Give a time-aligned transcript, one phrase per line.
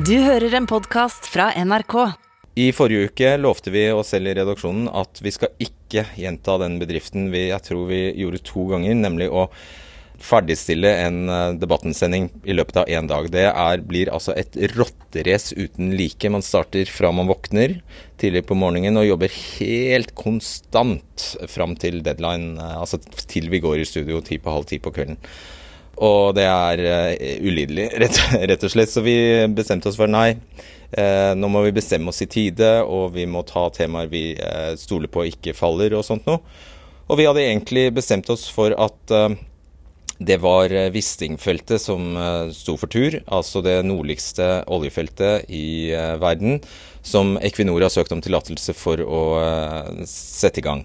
[0.00, 1.94] Du hører en podkast fra NRK.
[2.56, 6.78] I forrige uke lovte vi oss selv i redaksjonen at vi skal ikke gjenta den
[6.80, 9.44] bedriften vi jeg tror vi gjorde to ganger, nemlig å
[10.24, 13.28] ferdigstille en eh, debattensending i løpet av én dag.
[13.34, 16.32] Det er, blir altså et rotterace uten like.
[16.32, 17.80] Man starter fra man våkner
[18.20, 23.82] tidlig på morgenen og jobber helt konstant fram til deadline, eh, altså til vi går
[23.82, 25.20] i studio ti på halv ti på kvelden.
[26.00, 28.92] Og det er uh, ulidelig, rett, rett, og slett.
[28.92, 29.16] Så vi
[29.56, 30.32] bestemte oss for nei.
[30.96, 34.72] Uh, nå må vi bestemme oss i tide, og vi må ta temaer vi uh,
[34.80, 36.42] stoler på ikke faller og sånt noe.
[37.10, 39.12] Og vi hadde egentlig bestemt oss for at
[40.20, 42.12] det var Wisting-feltet som
[42.54, 45.90] sto for tur, altså det nordligste oljefeltet i
[46.22, 46.60] verden,
[47.02, 49.24] som Equinor har søkt om tillatelse for å
[50.06, 50.84] sette i gang.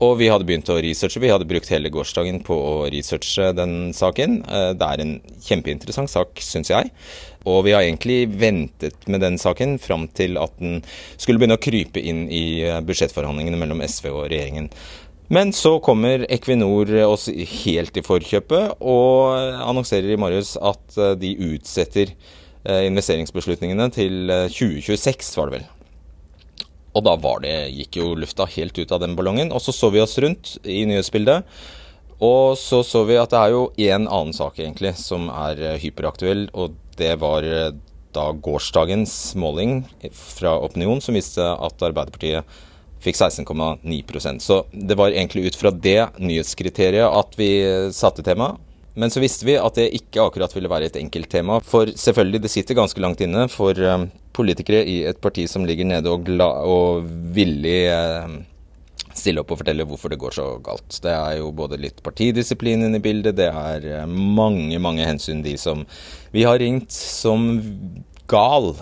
[0.00, 1.20] Og vi hadde begynt å researche.
[1.20, 4.38] Vi hadde brukt hele gårsdagen på å researche den saken.
[4.48, 5.12] Eh, det er en
[5.44, 6.88] kjempeinteressant sak, syns jeg.
[7.44, 10.80] Og vi har egentlig ventet med den saken fram til at den
[11.20, 14.70] skulle begynne å krype inn i eh, budsjettforhandlingene mellom SV og regjeringen.
[15.30, 21.36] Men så kommer Equinor oss helt i forkjøpet og annonserer i morges at eh, de
[21.52, 22.16] utsetter
[22.60, 25.68] investeringsbeslutningene til 2026, var det vel.
[26.90, 29.52] Og da var det, gikk jo lufta helt ut av den ballongen.
[29.54, 31.46] Og så så vi oss rundt i nyhetsbildet.
[32.20, 35.78] Og så så vi at det er jo én annen sak egentlig som er eh,
[35.80, 37.70] hyperaktuell, og det var eh,
[38.12, 42.58] da gårsdagens måling fra Opinion som viste at Arbeiderpartiet
[43.00, 47.50] fikk 16,9% Så det var egentlig ut fra det nyhetskriteriet at vi
[47.96, 48.58] satte temaet.
[48.94, 51.60] Men så visste vi at det ikke akkurat ville være et enkelt tema.
[51.64, 55.86] For selvfølgelig, det sitter ganske langt inne for eh, politikere i et parti som ligger
[55.86, 58.34] nede og, og villig eh,
[59.14, 60.98] stille opp og fortelle hvorfor det går så galt.
[61.04, 65.44] Det er jo både litt partidisiplin inne i bildet, det er eh, mange, mange hensyn
[65.46, 65.86] de som
[66.34, 67.48] vi har ringt som
[68.30, 68.72] gal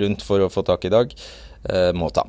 [0.00, 1.10] rundt for å få tak i dag,
[1.96, 2.22] må ta.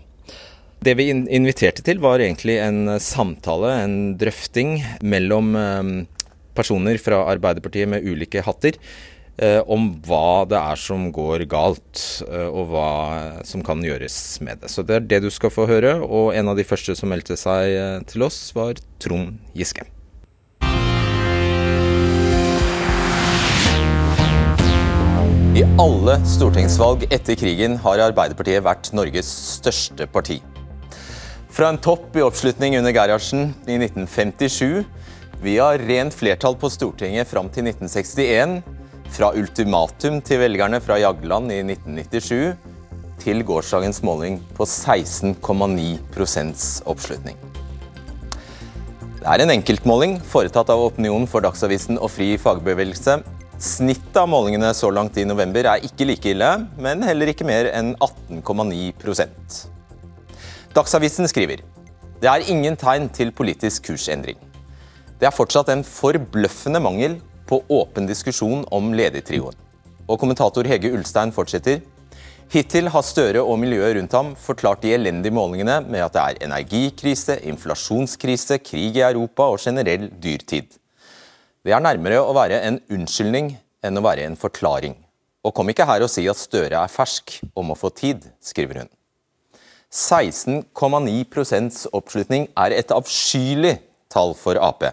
[0.83, 4.73] Det vi inviterte til var egentlig en samtale, en drøfting
[5.08, 5.55] mellom
[6.55, 8.80] personer fra Arbeiderpartiet med ulike hatter
[9.38, 12.92] eh, om hva det er som går galt, eh, og hva
[13.48, 14.71] som kan gjøres med det.
[14.71, 15.98] Så det er det du skal få høre.
[16.04, 19.88] Og en av de første som meldte seg eh, til oss, var Trond Giske.
[25.55, 30.42] I alle stortingsvalg etter krigen har Arbeiderpartiet vært Norges største parti.
[31.55, 34.83] Fra en topp i oppslutning under Gerhardsen i 1957
[35.43, 38.61] Via rent flertall på Stortinget fram til 1961,
[39.15, 42.55] fra ultimatum til velgerne fra Jagland i 1997,
[43.21, 45.35] til gårsdagens måling på 16,9
[46.85, 47.37] oppslutning.
[49.19, 53.17] Det er en enkeltmåling foretatt av Opinionen for Dagsavisen og Fri fagbevegelse.
[53.57, 57.71] Snittet av målingene så langt i november er ikke like ille, men heller ikke mer
[57.71, 59.63] enn 18,9%
[60.75, 61.63] Dagsavisen skriver
[62.19, 64.37] det er ingen tegn til politisk kursendring.
[65.15, 67.14] Det er fortsatt en forbløffende mangel
[67.48, 69.55] på åpen diskusjon om ledertrioen.
[70.11, 71.80] Og kommentator Hege Ulstein fortsetter.
[72.52, 76.42] Hittil har Støre og miljøet rundt ham forklart de elendige målingene med at det er
[76.49, 80.76] energikrise, inflasjonskrise, krig i Europa og generell dyrtid.
[81.64, 83.55] Det er nærmere å være en unnskyldning
[83.87, 84.99] enn å være en forklaring.
[85.47, 88.83] Og kom ikke her og si at Støre er fersk og må få tid, skriver
[88.83, 88.92] hun.
[89.95, 93.77] 16,9 oppslutning er et avskyelig
[94.11, 94.83] tall for Ap.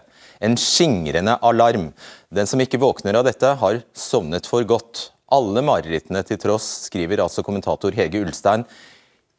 [0.43, 1.93] En skingrende alarm.
[2.35, 5.13] Den som ikke våkner av dette, har sovnet for godt.
[5.33, 8.67] Alle marerittene til tross, skriver altså kommentator Hege Ulstein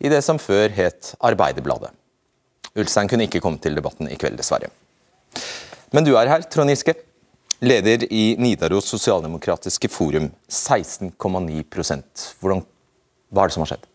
[0.04, 1.92] i det som før het Arbeiderbladet.
[2.80, 4.72] Ulstein kunne ikke komme til debatten i kveld, dessverre.
[5.94, 6.96] Men du er her, Trond Giske.
[7.64, 10.32] Leder i Nidaros sosialdemokratiske forum.
[10.50, 11.62] 16,9
[12.42, 12.64] Hvordan,
[13.30, 13.93] Hva er det som har skjedd?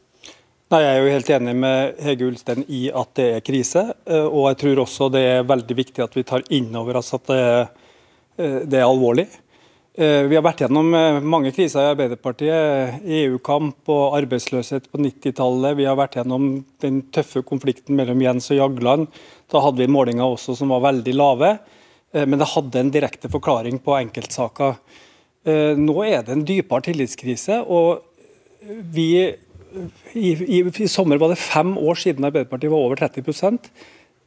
[0.68, 3.86] Nei, Jeg er jo helt enig med Hege Ulstein i at det er krise.
[4.04, 7.14] Eh, og jeg tror også det er veldig viktig at vi tar inn over oss
[7.16, 7.70] at det er,
[8.36, 9.24] eh, det er alvorlig.
[9.96, 10.92] Eh, vi har vært gjennom
[11.24, 13.00] mange kriser i Arbeiderpartiet.
[13.00, 15.78] EU-kamp og arbeidsløshet på 90-tallet.
[15.80, 16.50] Vi har vært gjennom
[16.84, 19.08] den tøffe konflikten mellom Jens og Jagland.
[19.48, 21.54] Da hadde vi målinger også som var veldig lave,
[22.12, 24.76] men det hadde en direkte forklaring på enkeltsaker.
[25.76, 27.64] Nå er det en dypere tillitskrise.
[27.64, 28.04] og
[28.92, 29.34] vi
[30.14, 33.58] i, i, i, sommer var det fem år siden Arbeiderpartiet var over 30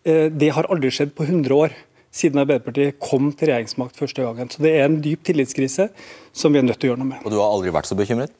[0.05, 1.77] eh, Det har aldri skjedd på 100 år
[2.11, 4.49] siden Arbeiderpartiet kom til regjeringsmakt første gangen.
[4.51, 5.89] Så Det er en dyp tillitskrise
[6.33, 7.23] som vi er nødt til å gjøre noe med.
[7.25, 8.35] Og Du har aldri vært så bekymret?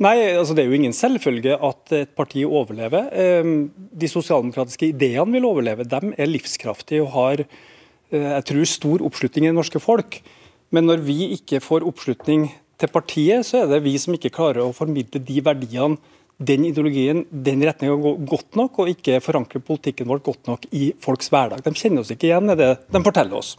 [0.00, 3.10] Nei, altså Det er jo ingen selvfølge at et parti overlever.
[3.12, 3.50] Eh,
[3.92, 5.84] de sosialdemokratiske ideene vil overleve.
[5.84, 10.22] De er livskraftige og har eh, jeg tror, stor oppslutning i det norske folk.
[10.70, 12.48] Men når vi ikke får oppslutning
[12.80, 15.98] til partiet, så er det vi som ikke klarer å formidle de verdiene,
[16.40, 21.28] den ideologien, den retninga godt nok, og ikke forankrer politikken vår godt nok i folks
[21.32, 21.60] hverdag.
[21.64, 23.56] De kjenner oss ikke igjen, er det de forteller oss.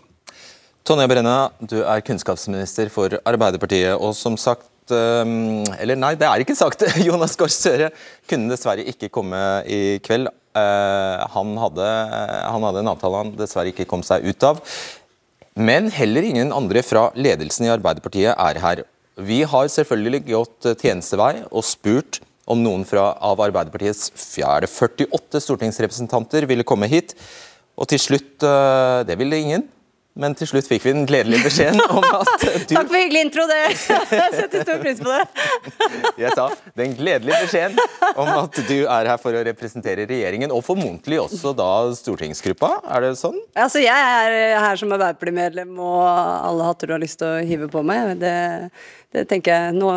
[0.87, 3.93] Tonje Brenna, du er kunnskapsminister for Arbeiderpartiet.
[3.93, 6.81] og som sagt ehm, eller nei, det er ikke sagt.
[7.07, 7.91] Jonas Gahr Støre
[8.29, 9.37] kunne dessverre ikke komme
[9.69, 10.31] i kveld.
[10.57, 11.91] Eh, han hadde,
[12.49, 14.63] han hadde en avtale han dessverre ikke kom seg ut av.
[15.53, 18.83] Men heller ingen andre fra ledelsen i Arbeiderpartiet er her.
[19.21, 26.47] Vi har selvfølgelig gått tjenestevei og spurt om noen fra, av Arbeiderpartiets fjerde 48 stortingsrepresentanter
[26.49, 27.13] ville komme hit.
[27.79, 29.69] Og til slutt eh, Det ville ingen.
[30.19, 33.45] Men til slutt fikk vi den gledelige beskjeden om at du Takk for hyggelig intro,
[33.47, 33.61] det!
[34.41, 35.45] Setter stor pris på det.
[36.25, 37.79] Jeg sa den gledelige beskjeden
[38.19, 43.05] om at du er her for å representere regjeringen, og formodentlig også da stortingsgruppa, er
[43.07, 43.39] det sånn?
[43.55, 47.71] Altså, Jeg er her som Arbeiderparti-medlem, og alle hatter du har lyst til å hive
[47.71, 48.17] på meg.
[48.19, 48.35] Det
[49.11, 49.89] det tenker jeg nå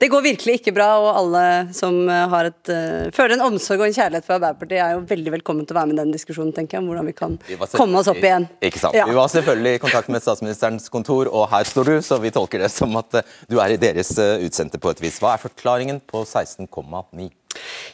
[0.00, 1.44] Det går virkelig ikke bra, og alle
[1.76, 5.34] som har et, uh, føler en omsorg og en kjærlighet for Arbeiderpartiet, er jo veldig
[5.38, 7.58] velkommen til å være med i den diskusjonen, tenker jeg, om hvordan vi kan vi
[7.72, 8.48] komme oss opp igjen.
[8.64, 8.98] Ikke sant.
[8.98, 9.08] Ja.
[9.08, 12.64] Vi var selvfølgelig i kontakt med statsministerens kontor, og her står du, så vi tolker
[12.64, 15.20] det som at uh, du er i deres uh, utsendte på et vis.
[15.22, 17.30] Hva er forklaringen på 16,9?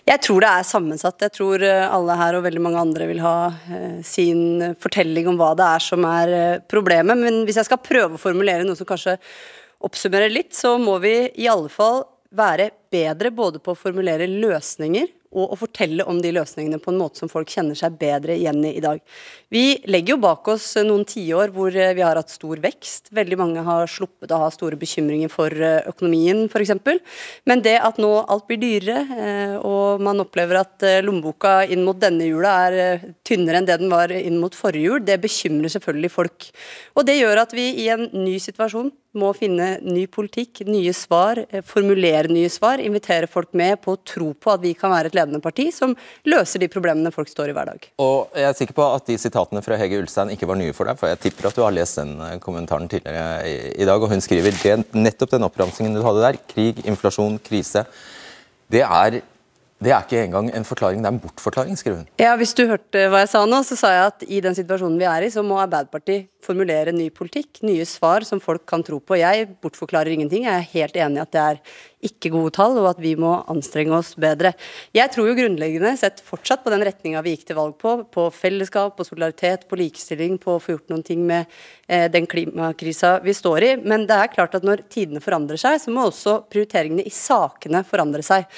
[0.05, 1.23] Jeg tror det er sammensatt.
[1.23, 3.37] Jeg tror alle her og veldig mange andre vil ha
[3.73, 6.33] eh, sin fortelling om hva det er som er
[6.69, 7.17] problemet.
[7.17, 9.15] Men hvis jeg skal prøve å formulere noe som kanskje
[9.85, 12.03] oppsummere litt, så må vi i alle fall
[12.35, 17.01] være bedre både på å formulere løsninger og å fortelle om de løsningene på en
[17.01, 19.01] måte som folk kjenner seg bedre igjen i i dag.
[19.55, 23.13] Vi legger jo bak oss noen tiår hvor eh, vi har hatt stor vekst.
[23.15, 26.75] Veldig mange har sluppet å ha store bekymringer for eh, økonomien f.eks.
[27.49, 31.99] Men det at nå alt blir dyrere, eh, og man opplever at lommeboka inn mot
[32.01, 36.13] denne jula er tynnere enn det den var inn mot forrige jul, det bekymrer selvfølgelig
[36.13, 36.51] folk.
[36.99, 41.39] Og det gjør at vi i en ny situasjon må finne ny politikk, nye svar,
[41.67, 45.15] formulere nye svar, invitere folk med på å tro på at vi kan være et
[45.15, 45.95] ledende parti som
[46.29, 47.89] løser de problemene folk står i hver dag.
[48.03, 50.89] Og Jeg er sikker på at de sitatene fra Hege Ulstein ikke var nye for
[50.89, 54.13] deg, for jeg tipper at du har lest den eh, kommentaren tidligere i dag, og
[54.13, 57.87] hun skriver det, nettopp den oppramsingen du hadde der, krig, inflasjon, krise,
[58.73, 59.21] det er
[59.83, 62.07] det er ikke engang en forklaring, det er en bortforklaring, skriver hun.
[62.21, 65.01] Ja, Hvis du hørte hva jeg sa nå, så sa jeg at i den situasjonen
[65.01, 69.01] vi er i, så må Arbeiderpartiet formulere ny politikk, nye svar som folk kan tro
[69.01, 69.17] på.
[69.19, 70.45] Jeg bortforklarer ingenting.
[70.47, 71.61] Jeg er helt enig i at det er
[72.05, 74.53] ikke gode tall, og at vi må anstrenge oss bedre.
[74.97, 78.29] Jeg tror jo grunnleggende sett fortsatt på den retninga vi gikk til valg på, på
[78.37, 81.49] fellesskap, på solidaritet, på likestilling, på å få gjort noen ting med
[81.89, 83.75] eh, den klimakrisa vi står i.
[83.83, 87.85] Men det er klart at når tidene forandrer seg, så må også prioriteringene i sakene
[87.89, 88.49] forandre seg.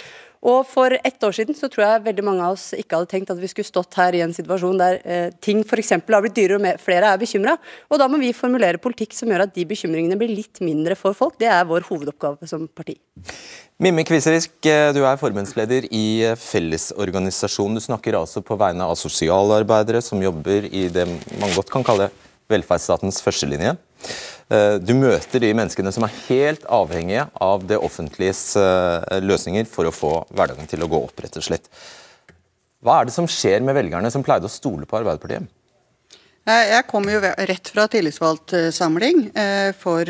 [0.46, 3.32] Og For ett år siden så tror jeg veldig mange av oss ikke hadde tenkt
[3.34, 5.96] at vi skulle stått her i en situasjon der eh, ting f.eks.
[5.96, 7.56] har blitt dyrere og flere er bekymra.
[7.90, 11.19] Og da må vi formulere politikk som gjør at de bekymringene blir litt mindre for
[11.19, 11.34] folk.
[11.40, 12.94] Det er vår hovedoppgave som parti.
[13.82, 17.81] Mimmi Kviserisk, eh, du er forbundsleder i eh, Fellesorganisasjonen.
[17.81, 21.08] Du snakker altså på vegne av sosialarbeidere som jobber i det
[21.40, 22.12] man godt kan kalle
[22.52, 23.75] velferdsstatens førstelinje.
[24.46, 29.88] Eh, du møter de menneskene som er helt avhengige av det offentliges eh, løsninger for
[29.88, 31.66] å få hverdagen til å gå opp, rett og slett.
[32.84, 35.50] Hva er det som skjer med velgerne som pleide å stole på Arbeiderpartiet?
[36.46, 40.06] Jeg kommer jo rett fra tillitsvalgtsamling eh, for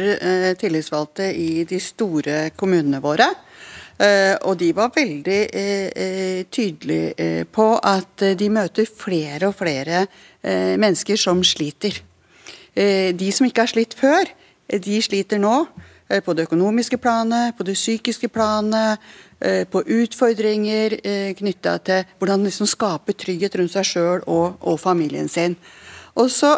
[0.61, 3.31] tillitsvalgte i de store kommunene våre.
[3.97, 5.39] Og de var veldig
[6.53, 10.03] tydelige på at de møter flere og flere
[10.45, 11.97] mennesker som sliter.
[12.77, 14.29] Eh, de som ikke har slitt før,
[14.69, 15.67] eh, de sliter nå.
[16.09, 18.99] Eh, på det økonomiske planet, på det psykiske planet,
[19.71, 20.97] på utfordringer
[21.37, 25.57] knytta til hvordan liksom skape trygghet rundt seg sjøl og, og, familien sin.
[26.17, 26.57] Og så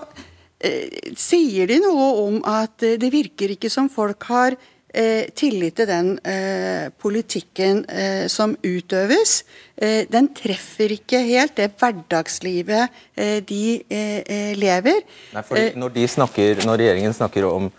[1.16, 4.54] sier de noe om at det virker ikke som folk har
[4.98, 9.42] eh, tillit til den eh, politikken eh, som utøves.
[9.76, 15.04] Eh, den treffer ikke helt det hverdagslivet eh, de eh, lever.
[15.36, 15.44] Nei,
[15.78, 17.70] når, de snakker, når regjeringen snakker om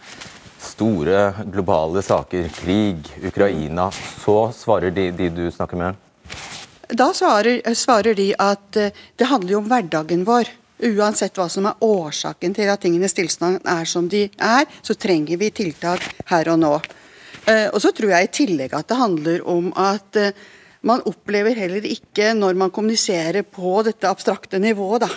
[0.60, 3.90] store globale saker, krig, Ukraina,
[4.24, 6.06] så svarer de, de du snakker med?
[6.90, 10.50] Da svarer, svarer de at det handler jo om hverdagen vår.
[10.80, 15.40] Uansett hva som er årsaken til at tingenes tilstand er som de er, så trenger
[15.42, 16.72] vi tiltak her og nå.
[17.50, 20.38] Eh, og så tror jeg i tillegg at det handler om at eh,
[20.86, 25.10] man opplever heller ikke, når man kommuniserer på dette abstrakte nivået, da,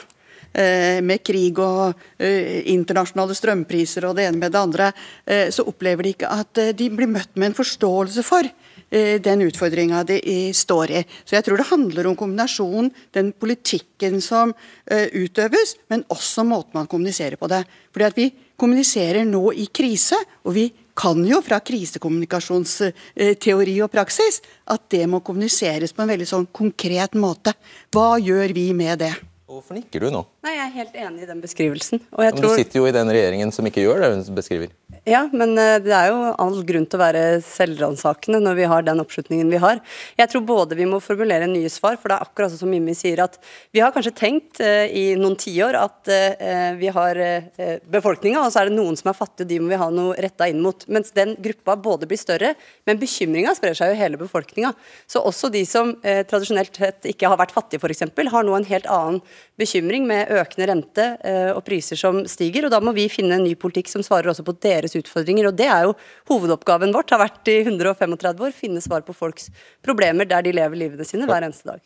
[0.58, 4.90] eh, med krig og internasjonale strømpriser og det ene med det andre,
[5.54, 8.46] så opplever de ikke at de blir møtt med en forståelse for
[8.92, 10.18] den utfordringa de
[10.52, 11.00] står i.
[11.24, 14.52] Så jeg tror det handler om kombinasjonen, den politikken som
[14.90, 17.62] utøves, men også måten man kommuniserer på det.
[17.94, 18.28] Fordi at vi
[18.60, 20.68] kommuniserer nå i krise, og vi
[20.99, 27.14] kan jo fra krisekommunikasjonsteori og praksis at det må kommuniseres på en veldig sånn konkret
[27.18, 27.52] måte.
[27.92, 29.14] Hva gjør vi med det?
[29.52, 30.22] Hvorfor nikker du nå?
[30.46, 31.99] Nei, Jeg er helt enig i den beskrivelsen.
[32.16, 32.52] Og jeg men tror...
[32.54, 34.68] Du sitter jo i den regjeringen som ikke gjør det hun beskriver.
[35.02, 38.85] Ja, men eh, det er jo all grunn til å være selvransakende når vi har
[38.87, 39.80] den oppslutningen vi har.
[40.14, 43.18] Jeg tror både vi må formulere nye svar, for det er akkurat som Mimmi sier,
[43.25, 43.35] at
[43.75, 47.18] vi har kanskje tenkt uh, i noen tiår at uh, vi har
[47.90, 50.14] befolkninga, og så er det noen som er fattige, og de må vi ha noe
[50.23, 50.87] retta inn mot.
[50.87, 52.54] Mens den gruppa både blir større,
[52.87, 54.71] men bekymringa sprer seg jo hele befolkninga.
[55.11, 58.87] Så også de som tradisjonelt sett ikke har vært fattige, f.eks., har nå en helt
[58.90, 59.18] annen
[59.62, 61.07] bekymring med økende rente
[61.54, 64.45] og priser som stiger, og da må vi finne en ny politikk som svarer også
[64.47, 65.49] på deres utfordringer.
[65.49, 65.97] Og det er jo
[66.31, 69.49] hovedoppgaven vårt, har vært i 135 år, finne svar på folks
[69.85, 71.83] problemer der de lever livene sine hver eneste dag.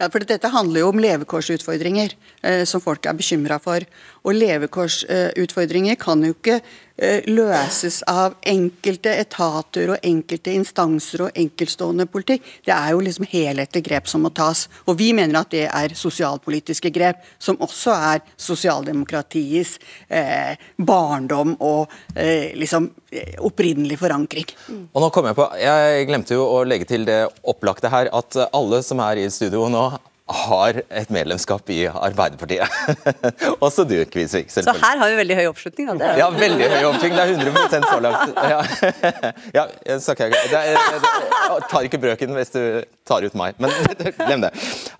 [0.00, 3.84] Ja, for Dette handler jo om levekårsutfordringer eh, som folk er bekymra for.
[4.26, 6.91] Og levekårsutfordringer eh, kan jo ikke Eh,
[7.26, 12.44] løses av enkelte etater og enkelte instanser og enkeltstående politikk.
[12.66, 14.66] Det er jo liksom helhetlige grep som må tas.
[14.86, 21.92] Og vi mener at det er sosialpolitiske grep, som også er sosialdemokratiets eh, barndom og
[22.14, 24.54] eh, liksom eh, opprinnelig forankring.
[24.92, 28.38] Og nå kom Jeg på, jeg glemte jo å legge til det opplagte her, at
[28.52, 29.86] alle som er i studio nå
[30.30, 32.70] har et medlemskap i Arbeiderpartiet.
[33.64, 34.52] Også du, Kvisvik.
[34.54, 35.90] Så her har vi veldig høy oppslutning?
[35.98, 36.12] Da.
[36.20, 37.16] ja, veldig høy oppslutning.
[37.18, 38.38] Det er 100 så langt.
[38.38, 38.60] Ja,
[39.58, 39.98] ja jeg,
[40.30, 42.62] jeg, jeg tar ikke brøken hvis du
[43.08, 43.74] tar ut meg, men
[44.22, 44.52] glem det.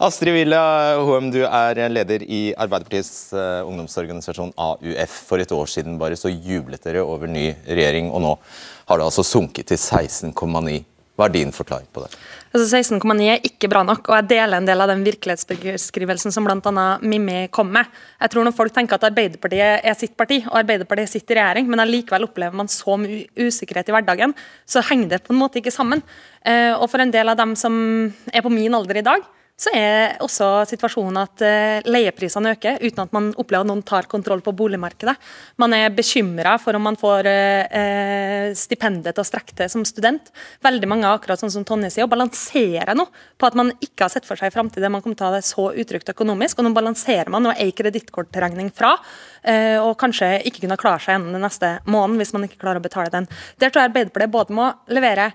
[0.03, 0.63] Astrid Villa
[1.07, 5.19] Hoem, du er leder i Arbeiderpartiets uh, ungdomsorganisasjon AUF.
[5.31, 8.37] For et år siden bare så jublet dere over ny regjering, og nå
[8.91, 10.83] har det altså sunket til 16,9
[11.23, 12.17] hva er din forklaring på det?
[12.53, 16.45] Altså 16,9 er ikke bra nok, og jeg deler en del av den virkelighetsbeskrivelsen som
[16.45, 16.87] bl.a.
[17.01, 17.89] Mimmi kom med.
[18.21, 21.71] Jeg tror når folk tenker at Arbeiderpartiet er sitt parti, og Arbeiderpartiet sitter i regjering,
[21.73, 24.37] men allikevel opplever man så mye usikkerhet i hverdagen,
[24.69, 26.05] så henger det på en måte ikke sammen.
[26.45, 27.75] Eh, og for en del av dem som
[28.29, 29.25] er på min alder i dag,
[29.63, 34.09] så er også situasjonen at eh, leieprisene øker uten at man opplever at noen tar
[34.11, 35.15] kontroll på boligmarkedet.
[35.63, 40.33] Man er bekymra for om man får eh, stipendet til å strekke til som student.
[40.67, 43.07] Veldig mange akkurat sånn som Tonje sier, og balanserer nå
[43.39, 45.39] på at man ikke har sett for seg i framtida man kommer til å ha
[45.39, 46.59] det så utrygt økonomisk.
[46.59, 48.97] og Nå balanserer man og ei kredittkortregning fra,
[49.47, 52.83] eh, og kanskje ikke kunne klare seg gjennom den neste måneden hvis man ikke klarer
[52.83, 53.31] å betale den.
[53.63, 55.31] Der tror jeg Arbeiderpartiet både må levere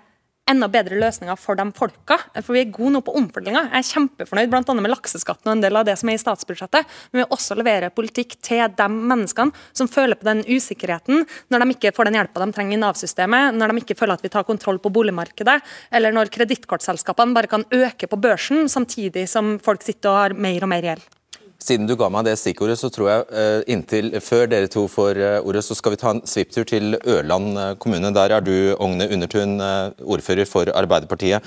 [0.51, 2.18] enda bedre løsninger for de folka.
[2.39, 3.66] For vi er gode nå på omfordelinga.
[3.72, 4.75] Jeg er kjempefornøyd bl.a.
[4.80, 6.96] med lakseskatten og en del av det som er i statsbudsjettet.
[7.12, 11.75] Men vi også leverer politikk til de menneskene som føler på den usikkerheten når de
[11.75, 14.48] ikke får den hjelpa de trenger i Nav-systemet, når de ikke føler at vi tar
[14.48, 15.60] kontroll på boligmarkedet,
[15.92, 20.66] eller når kredittkortselskapene bare kan øke på børsen samtidig som folk sitter og har mer
[20.66, 21.08] og mer gjeld.
[21.58, 25.18] Siden du ga meg det stikkordet, så tror jeg uh, inntil før dere to får
[25.18, 28.14] uh, ordet, så skal vi ta en svipptur til Ørland uh, kommune.
[28.14, 29.58] Der er du, Ogne Undertun,
[30.06, 31.46] ordfører for Arbeiderpartiet.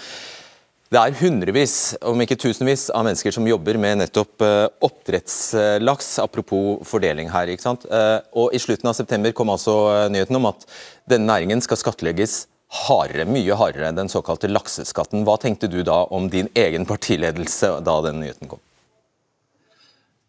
[0.90, 4.43] Det er hundrevis, om ikke tusenvis, av mennesker som jobber med nettopp
[4.83, 7.52] oppdrettslaks, apropos fordeling her.
[7.52, 7.87] ikke sant?
[8.35, 10.67] Og I slutten av september kom altså nyheten om at
[11.07, 12.40] denne næringen skal skattlegges
[12.88, 15.23] hardere, mye hardere enn den såkalte lakseskatten.
[15.29, 18.62] Hva tenkte du da om din egen partiledelse da den nyheten kom?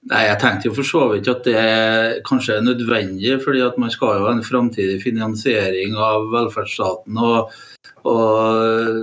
[0.10, 3.92] Nei, Jeg tenkte jo for så vidt at det kanskje er nødvendig, fordi at man
[3.94, 7.20] skal jo ha en framtidig finansiering av velferdsstaten.
[7.22, 7.52] og,
[8.10, 8.98] og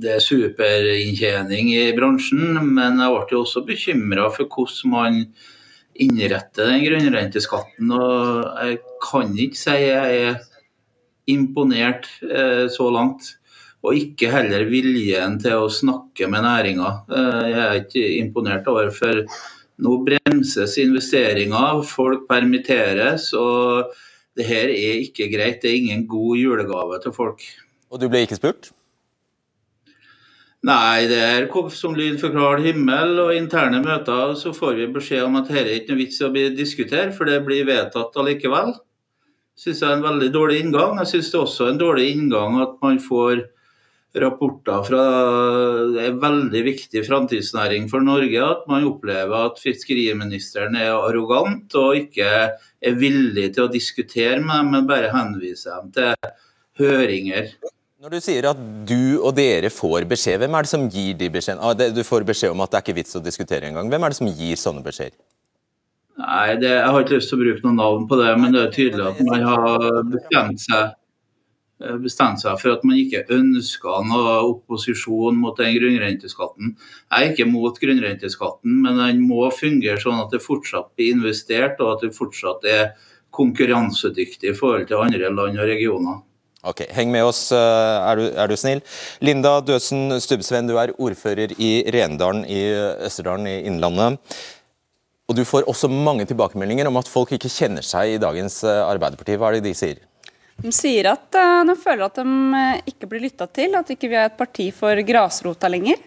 [0.00, 5.20] det er superinntjening i bransjen, men jeg ble jo også bekymra for hvordan man
[6.00, 7.92] innretter den grunnrenteskatten.
[7.92, 10.42] og Jeg kan ikke si jeg er
[11.28, 13.34] imponert eh, så langt.
[13.82, 16.92] Og ikke heller viljen til å snakke med næringa.
[17.10, 18.90] Eh, jeg er ikke imponert over.
[18.94, 19.26] for
[19.78, 23.32] nå bremses investeringer, folk permitteres.
[23.32, 23.92] og
[24.36, 25.60] det her er ikke greit.
[25.62, 27.42] Det er ingen god julegave til folk.
[27.90, 28.70] Og du ble ikke spurt?
[30.62, 33.18] Nei, det er som lyd fra klar himmel.
[33.18, 36.30] Og interne møter så får vi beskjed om at dette er ikke noe vits å
[36.32, 38.76] diskutere, for det blir vedtatt allikevel.
[39.58, 40.96] Syns jeg er en veldig dårlig inngang.
[41.02, 43.42] Jeg syns det er også en dårlig inngang at man får
[44.20, 45.02] rapporter fra
[45.94, 51.96] Det er veldig viktig framtidsnæring for Norge at man opplever at fiskeriministeren er arrogant og
[51.96, 56.32] ikke er villig til å diskutere med dem, men bare henviser dem til
[56.82, 57.54] høringer.
[58.02, 61.28] Når du sier at du og dere får beskjed, hvem er det som gir de
[61.30, 61.62] beskjedene?
[61.62, 63.92] Ah, du får beskjed om at det er ikke vits å diskutere engang.
[63.92, 65.14] Hvem er det som gir sånne beskjeder?
[66.18, 68.64] Nei, det, Jeg har ikke lyst til å bruke noen navn på det, men det
[68.66, 70.90] er tydelig at man har bestemt seg
[71.82, 76.74] Eh, bestemt seg for at man ikke ønsker noe opposisjon mot den grunnrenteskatten.
[77.10, 81.80] Jeg er ikke mot grunnrenteskatten, men den må fungere sånn at det fortsatt blir investert,
[81.82, 82.92] og at det fortsatt er
[83.34, 86.20] konkurransedyktig i forhold til andre land og regioner.
[86.62, 88.84] Ok, Heng med oss, eh, er du, er du snill.
[89.24, 92.62] Linda Døsen Stubbsveen, du er ordfører i Rendalen i
[93.08, 94.20] Østerdalen i Innlandet.
[95.30, 98.84] Og Du får også mange tilbakemeldinger om at folk ikke kjenner seg i dagens eh,
[98.84, 99.38] Arbeiderparti.
[99.40, 100.02] Hva er det de sier?
[100.60, 104.10] De sier at uh, de føler at de uh, ikke blir lytta til, at ikke
[104.12, 106.00] vi er et parti for grasrota lenger.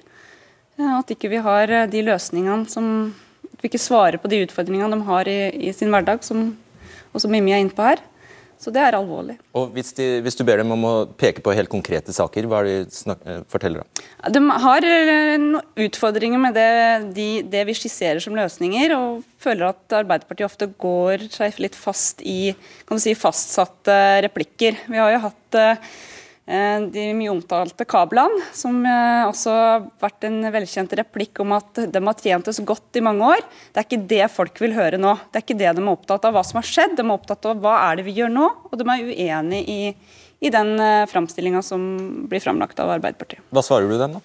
[0.77, 3.13] Uh, at ikke vi har de løsningene som
[3.55, 6.49] At vi ikke svarer på de utfordringene de har i, i sin hverdag, som
[7.15, 8.01] også Mimmi er inne på her.
[8.61, 9.35] Så det er alvorlig.
[9.57, 12.61] Og hvis, de, hvis, du ber dem om å peke på helt konkrete saker, hva
[12.63, 14.05] er de forteller da?
[14.35, 14.87] De har
[15.85, 16.69] utfordringer med det,
[17.17, 22.23] de, det, vi skisserer som løsninger, og føler at Arbeiderpartiet ofte går seg litt fast
[22.25, 22.55] i
[22.87, 24.79] kan du si, fastsatte replikker.
[24.89, 25.77] Vi har jo hatt Eh,
[26.45, 32.01] de mye omtalte kablene, som eh, også har vært en velkjent replikk om at de
[32.05, 33.41] har tjent oss godt i mange år.
[33.73, 35.15] Det er ikke det folk vil høre nå.
[35.31, 37.49] Det er ikke det de er opptatt av hva som har skjedd, de er opptatt
[37.49, 39.79] av hva er det vi gjør nå, og de er uenig i,
[40.45, 41.89] i den eh, framstillinga som
[42.29, 43.41] blir framlagt av Arbeiderpartiet.
[43.49, 44.23] Hva svarer du dem, da?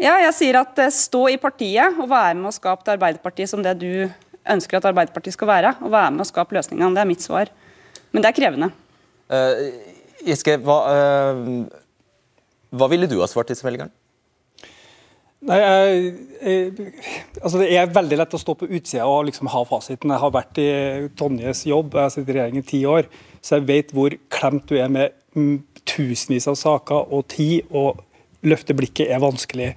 [0.00, 3.60] Ja, jeg sier at stå i partiet og være med å skape det Arbeiderpartiet som
[3.60, 4.08] det du
[4.48, 6.94] ønsker at Arbeiderpartiet skal være, og være med å skape løsningene.
[6.96, 7.52] Det er mitt svar.
[8.12, 8.72] Men det er krevende.
[9.32, 9.91] Uh,
[10.26, 11.66] Giske, hva, uh,
[12.72, 13.92] hva, ville du ha svart disse velgerne?
[15.42, 16.90] Nei, jeg, jeg,
[17.40, 20.12] altså Det er veldig lett å stå på utsida og liksom ha fasiten.
[20.14, 20.68] Jeg har vært i
[21.18, 23.10] Tonjes jobb, jeg har sittet i regjering i ti år,
[23.42, 25.18] så jeg vet hvor klemt du er med
[25.88, 28.04] tusenvis av saker og tid, og
[28.46, 29.72] løfte blikket er vanskelig.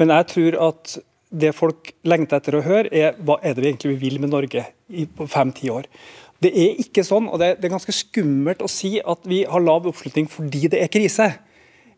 [0.00, 0.96] Men jeg tror at
[1.36, 4.62] det folk lengter etter å høre, er hva er det vi egentlig vil med Norge
[4.88, 5.88] i fem-ti år.
[6.42, 9.88] Det er ikke sånn, og det er, ganske skummelt å si at vi har lav
[9.88, 11.30] oppslutning fordi det er krise.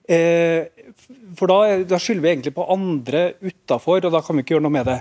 [0.09, 0.71] Eh,
[1.37, 4.67] for da, da, skylder vi egentlig på andre utafor, og da kan vi ikke gjøre
[4.69, 4.99] noe med det.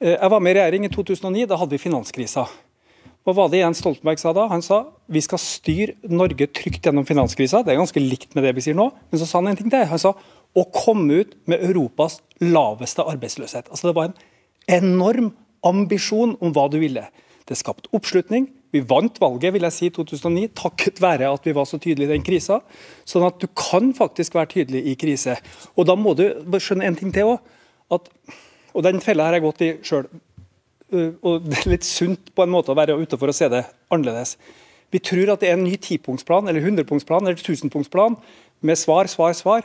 [0.00, 2.46] Eh, jeg var med i regjering i 2009, da hadde vi finanskrisa.
[3.22, 4.48] Hva var det Jens Stoltenberg sa da?
[4.50, 4.80] Han sa
[5.12, 7.60] vi skal styre Norge trygt gjennom finanskrisa.
[7.62, 8.88] Det er ganske likt med det vi sier nå.
[9.12, 9.84] Men så sa han en ting til.
[9.86, 10.10] Han sa
[10.58, 13.70] å komme ut med Europas laveste arbeidsløshet.
[13.70, 14.18] Altså Det var en
[14.82, 15.30] enorm
[15.62, 17.04] ambisjon om hva du ville.
[17.46, 21.52] Det skapte oppslutning, vi vant valget vil jeg si, i 2009 takket være at vi
[21.56, 22.62] var så tydelige i den krisa.
[23.08, 25.36] Sånn at du kan faktisk være tydelig i krise.
[25.76, 26.24] Og da må du
[26.56, 27.52] skjønne en ting til òg.
[27.92, 30.08] Og den fella har jeg gått i sjøl.
[31.20, 34.38] Og det er litt sunt på en måte å være utenfor og se det annerledes.
[34.92, 38.16] Vi tror at det er en ny tipunktsplan eller hundrepunktsplan eller tusenpunktsplan
[38.64, 39.64] med svar, svar, svar.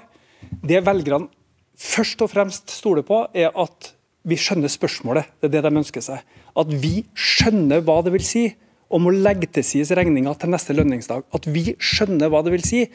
[0.63, 1.31] Det velgerne
[1.77, 3.93] først og fremst stoler på, er at
[4.27, 5.27] vi skjønner spørsmålet.
[5.39, 6.23] Det er det de ønsker seg.
[6.57, 8.47] At vi skjønner hva det vil si
[8.93, 11.25] om å legge til side regninga til neste lønningsdag.
[11.35, 12.85] At vi skjønner hva det vil si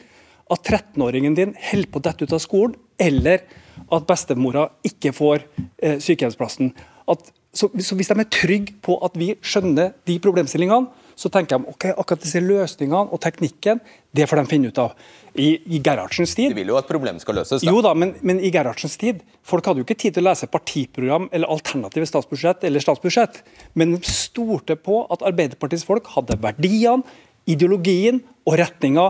[0.51, 3.45] at 13-åringen din holder på å dette ut av skolen, eller
[3.93, 5.45] at bestemora ikke får
[5.81, 6.73] eh, sykehjemsplassen.
[7.09, 11.59] At, så, så, Hvis de er trygge på at vi skjønner de problemstillingene, så tenker
[11.59, 13.81] de ok, akkurat disse løsningene og teknikken,
[14.13, 14.93] det får de finne ut av.
[15.33, 17.63] I, i Gerhardsens tid De vil jo at problemet skal løses.
[17.63, 17.71] Da.
[17.71, 20.45] Jo da, men, men, i Gerhardsens tid Folk hadde jo ikke tid til å lese
[20.45, 23.41] partiprogram eller alternative statsbudsjett eller statsbudsjett,
[23.73, 27.01] men de stolte på at Arbeiderpartiets folk hadde verdiene,
[27.49, 29.09] ideologien og retninga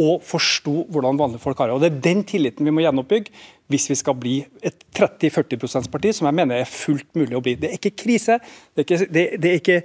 [0.00, 1.74] og forsto hvordan vanlige folk har det.
[1.76, 3.34] Og Det er den tilliten vi må gjenoppbygge
[3.72, 7.54] hvis vi skal bli et 30-40% parti, som jeg mener er fullt mulig å bli.
[7.60, 8.38] Det er ikke krise,
[8.74, 9.78] det er ikke, det, det er ikke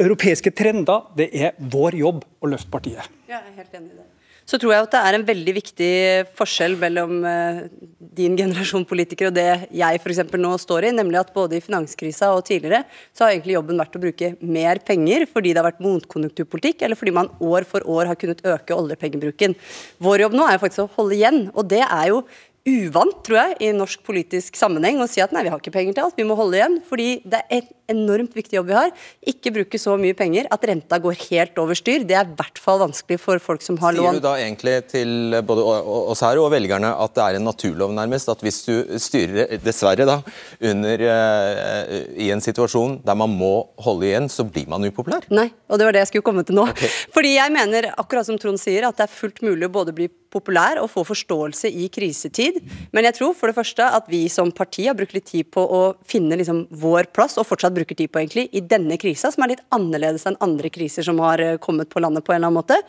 [0.00, 1.06] europeiske trender.
[1.16, 3.14] Det er vår jobb å løfte partiet.
[3.28, 4.10] Jeg er helt enig i det.
[4.44, 5.92] Så tror jeg at det er en veldig viktig
[6.36, 7.62] forskjell mellom uh,
[7.96, 10.20] din generasjon politikere og det jeg f.eks.
[10.36, 12.82] nå står i, nemlig at både i finanskrisa og tidligere
[13.16, 17.00] så har egentlig jobben vært å bruke mer penger fordi det har vært motkonjunkturpolitikk, eller
[17.00, 19.56] fordi man år for år har kunnet øke oljepengebruken.
[20.04, 22.26] Vår jobb nå er faktisk å holde igjen, og det er jo
[22.64, 25.96] uvant, tror jeg, i norsk politisk sammenheng å si at nei, vi har ikke penger
[25.96, 26.78] til alt, vi må holde igjen.
[26.88, 28.92] Fordi det er enormt viktig jobb vi har.
[29.30, 32.04] Ikke bruke så mye penger at renta går helt over styr.
[32.06, 34.08] Det er i hvert fall vanskelig for folk som har lån.
[34.14, 37.94] Sier du da egentlig til både oss her og velgerne at det er en naturlov,
[37.96, 40.18] nærmest, at hvis du styrer, dessverre da,
[40.64, 45.26] under uh, i en situasjon der man må holde igjen, så blir man upopulær?
[45.34, 46.68] Nei, og det var det jeg skulle komme til nå.
[46.74, 46.90] Okay.
[47.14, 50.08] Fordi jeg mener, akkurat som Trond sier, at det er fullt mulig å både bli
[50.34, 52.60] populær og få forståelse i krisetid.
[52.94, 55.62] Men jeg tror for det første at vi som parti har brukt litt tid på
[55.62, 59.44] å finne liksom vår plass, og fortsatt bruker tid på egentlig, i denne krisa, som
[59.44, 62.52] er litt annerledes enn andre kriser som har eh, kommet på landet på en eller
[62.52, 62.80] annen måte.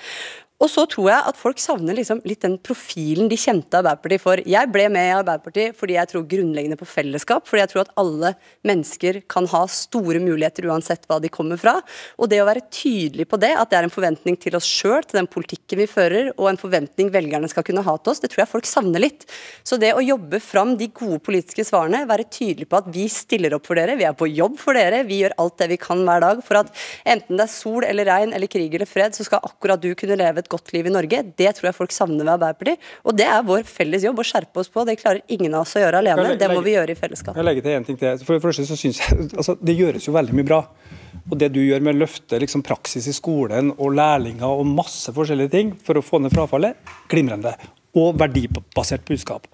[0.63, 4.39] Og så tror jeg at folk savner liksom litt den profilen de kjente Arbeiderpartiet for.
[4.47, 7.91] Jeg ble med i Arbeiderpartiet fordi jeg tror grunnleggende på fellesskap, fordi jeg tror at
[7.99, 8.31] alle
[8.67, 11.73] mennesker kan ha store muligheter uansett hva de kommer fra.
[12.15, 15.03] Og det å være tydelig på det, at det er en forventning til oss sjøl,
[15.03, 18.31] til den politikken vi fører, og en forventning velgerne skal kunne ha til oss, det
[18.31, 19.27] tror jeg folk savner litt.
[19.67, 23.57] Så det å jobbe fram de gode politiske svarene, være tydelig på at vi stiller
[23.59, 26.07] opp for dere, vi er på jobb for dere, vi gjør alt det vi kan
[26.07, 26.71] hver dag for at
[27.03, 30.15] enten det er sol eller regn eller krig eller fred, så skal akkurat du kunne
[30.23, 31.21] leve et godt liv i Norge.
[31.37, 32.91] Det tror jeg folk savner ved Arbeiderpartiet.
[33.03, 34.85] Og det er vår felles jobb å skjerpe oss på.
[34.87, 36.35] Det klarer ingen av oss å gjøre alene.
[36.39, 37.37] Det må vi gjøre i fellesskap.
[37.37, 38.25] Jeg legger til en ting til.
[38.27, 40.61] For det første så synes jeg, altså, Det gjøres jo veldig mye bra.
[41.25, 45.13] Og Det du gjør med å løfte liksom, praksis i skolen og lærlinger og masse
[45.15, 46.77] forskjellige ting for å få ned frafallet,
[47.11, 47.55] glimrende.
[47.97, 49.47] Og verdibasert budskap.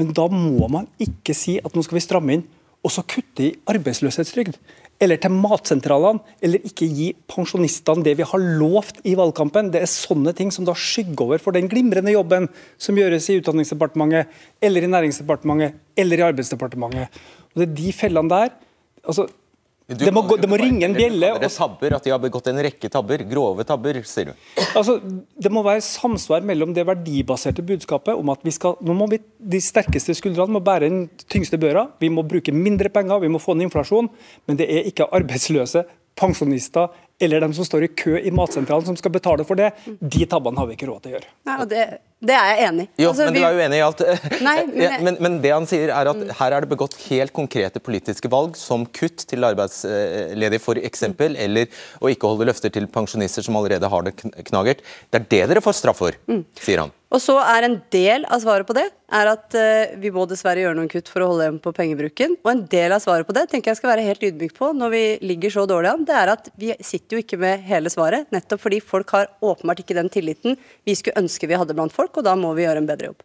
[0.00, 2.46] Men da må man ikke si at nå skal vi stramme inn,
[2.82, 4.56] og så kutte i arbeidsløshetstrygd
[5.02, 9.72] eller til matsentralene, eller ikke gi pensjonistene det vi har lovt i valgkampen.
[9.74, 12.46] Det er sånne ting som da skygger over for den glimrende jobben
[12.80, 14.30] som gjøres i Utdanningsdepartementet,
[14.62, 17.22] eller i Næringsdepartementet, eller i Arbeidsdepartementet.
[17.52, 18.52] Og Det er de fellene der.
[19.02, 19.26] altså
[19.98, 21.32] Du det må, gå- det må ringe en bjelle.
[21.42, 23.24] Det er tabber, at de har begått en rekke tabber.
[23.30, 24.34] Grove tabber, sier du.
[24.78, 29.08] Altså, det må være samsvar mellom det verdibaserte budskapet om at vi skal, nå må
[29.12, 31.86] vi, de sterkeste skuldrene må bære den tyngste børa.
[32.02, 34.08] Vi må bruke mindre penger, vi må få ned inflasjon.
[34.48, 35.84] Men det er ikke arbeidsløse,
[36.18, 36.90] pensjonister
[37.22, 39.70] eller dem som står i kø i matsentralen som skal betale for det.
[40.00, 41.30] De tabbene har vi ikke råd til å gjøre.
[41.48, 41.84] Nei, og det,
[42.22, 43.02] det er jeg enig i.
[43.02, 44.02] Jo, Altså, men vi- du er uenig i alt.
[44.46, 47.34] Nei, men Ja, men, men det han sier er at her er det begått helt
[47.34, 51.66] konkrete politiske valg, som kutt til arbeidsledige f.eks., eller
[52.00, 54.16] å ikke holde løfter til pensjonister som allerede har det
[54.48, 54.82] knagert.
[55.10, 56.18] Det er det dere får straff for,
[56.62, 56.94] sier han.
[57.12, 60.62] Og så er en del av svaret på det er at uh, vi må dessverre
[60.62, 62.38] gjøre noen kutt for å holde igjen på pengebruken.
[62.40, 64.94] Og en del av svaret på det tenker jeg skal være helt ydmyk på når
[64.94, 68.30] vi ligger så dårlig an, det er at vi sitter jo ikke med hele svaret.
[68.32, 70.56] Nettopp fordi folk har åpenbart ikke den tilliten
[70.88, 73.22] vi skulle ønske vi hadde blant folk, og da må vi gjøre en bedre jobb.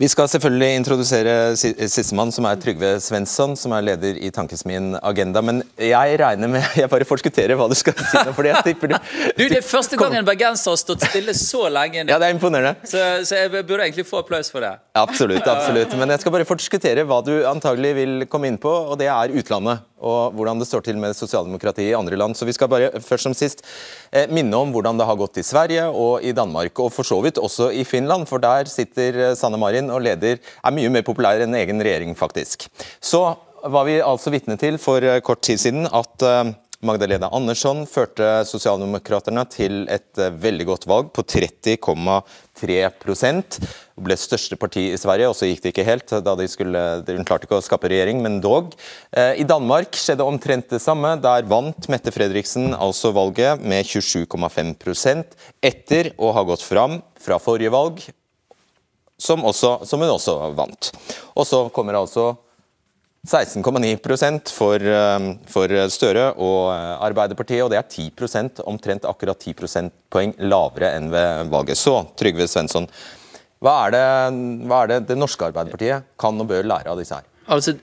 [0.00, 4.94] Vi skal selvfølgelig introdusere si- sistemann, som er Trygve Svensson, som er leder i Tankesmien
[5.04, 5.42] Agenda.
[5.44, 8.94] Men jeg regner med Jeg bare forskutterer hva du skal si nå, fordi jeg tipper
[8.94, 8.96] du
[9.36, 12.06] Du, Det er første gang en bergenser har stått stille så lenge.
[12.08, 12.72] Ja, det er imponerende.
[12.88, 12.96] Så,
[13.28, 14.72] så jeg burde egentlig få applaus for det.
[14.96, 15.92] Absolutt, absolutt.
[16.00, 19.36] Men jeg skal bare forskuttere hva du antagelig vil komme inn på, og det er
[19.36, 19.84] utlandet.
[20.00, 22.36] Og hvordan det står til med sosialdemokratiet i andre land.
[22.36, 23.64] Så vi skal bare først som sist
[24.12, 27.20] eh, minne om hvordan det har gått i Sverige og i Danmark, og for så
[27.24, 31.06] vidt også i Finland, for der sitter eh, Sanne Marin og leder er mye mer
[31.06, 32.68] populær enn egen regjering, faktisk.
[33.00, 33.22] Så
[33.60, 36.28] var vi altså vitne til for eh, kort tid siden at
[36.80, 43.58] Magdalena Andersson førte Sosialdemokraterne til et eh, veldig godt valg på 30,3%
[44.00, 46.08] ble største parti i Sverige, og så gikk det ikke helt.
[46.24, 48.72] da de skulle, Hun klarte ikke å skape regjering, men dog.
[49.12, 51.20] Eh, I Danmark skjedde omtrent det samme.
[51.20, 57.76] Der vant Mette Fredriksen altså valget med 27,5% etter å ha gått fram fra forrige
[57.76, 58.00] valg,
[59.20, 60.96] som, også, som hun også vant.
[61.36, 62.40] Og så kommer altså
[63.26, 69.56] 16,9 for, eh, for Støre og eh, Arbeiderpartiet, og det er 10% omtrent akkurat 10
[69.58, 71.76] prosentpoeng lavere enn ved valget.
[71.76, 72.88] Så, Trygve Svensson,
[73.60, 74.06] hva er, det,
[74.64, 77.26] hva er det det norske Arbeiderpartiet kan og bør lære av disse her?
[77.50, 77.74] Altså,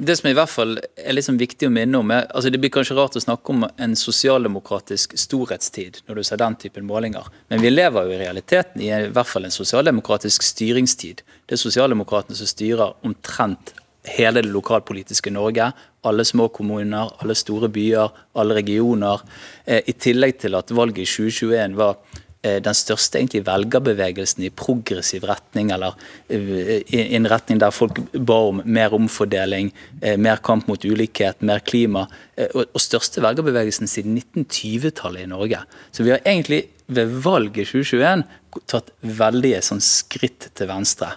[0.00, 2.72] Det som i hvert fall er liksom viktig å minne om, er altså det blir
[2.72, 7.60] kanskje rart å snakke om en sosialdemokratisk storhetstid når du ser den typen målinger, men
[7.60, 11.20] vi lever jo i realiteten i, hvert fall en sosialdemokratisk styringstid.
[11.44, 13.74] Det er sosialdemokratene som styrer omtrent
[14.08, 15.70] hele det lokalpolitiske Norge.
[16.06, 18.08] Alle små kommuner, alle store byer,
[18.40, 19.20] alle regioner.
[19.66, 21.98] Eh, I tillegg til at valget i 2021 var
[22.42, 25.98] eh, den største egentlig velgerbevegelsen i progressiv retning, eller
[26.32, 29.72] eh, i en retning der folk ba om mer omfordeling,
[30.16, 32.06] mer kamp mot ulikhet, mer klima.
[32.40, 35.58] og største velgerbevegelsen siden 1920-tallet i Norge.
[35.92, 38.24] Så vi har egentlig ved valget 2021
[38.66, 41.12] tatt veldige sånn skritt til venstre.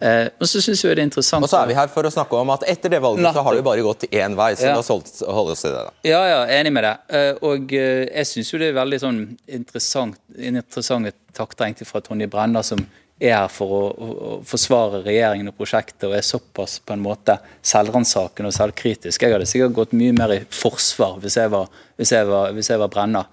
[0.00, 2.12] Eh, og så synes jeg det er interessant Og så er vi her for å
[2.12, 4.70] snakke om at etter det valget så har det jo bare gått én vei, så
[4.70, 4.72] Ja.
[4.72, 5.82] la oss holde oss til det.
[5.84, 5.92] da.
[6.08, 6.96] Ja, ja, enig med deg.
[7.12, 12.00] Eh, Og eh, jeg syns jo det er veldig sånn interessant, interessante takter egentlig fra
[12.00, 12.80] Tonje Brenna, som
[13.20, 17.02] er her for å, å, å forsvare regjeringen og prosjektet, og er såpass på en
[17.04, 17.36] måte
[17.66, 19.20] selvransakende og selvkritisk.
[19.26, 22.70] Jeg hadde sikkert gått mye mer i forsvar hvis jeg var, hvis jeg var, hvis
[22.72, 23.26] jeg var Brenna.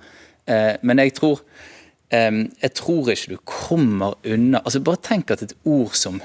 [0.47, 1.39] Eh, Men jeg tror
[2.61, 6.21] jeg tror ikke du kommer unna altså Bare tenk at et ord som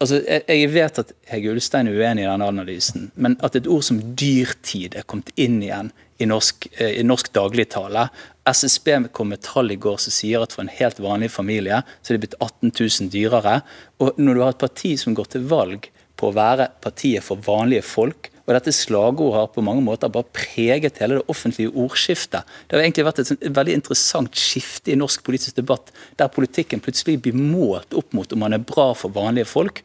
[0.00, 3.84] altså Jeg, vet at Hege Ulstein er uenig i denne analysen, men at et ord
[3.84, 8.08] som dyrtid er kommet inn igjen i norsk, eh, i norsk dagligtale
[8.48, 12.12] SSB kom med tall i går som sier at for en helt vanlig familie så
[12.12, 13.60] er det blitt 18 000 dyrere.
[14.00, 17.40] Og når du har et parti som går til valg på å være partiet for
[17.44, 22.48] vanlige folk, Og dette slagordet har på mange måter bare preget hele det offentlige ordskiftet.
[22.64, 27.18] Det har egentlig vært et, veldig interessant skifte i norsk politisk debatt, der politikken plutselig
[27.26, 29.82] blir målt opp mot om man er bra for vanlige folk.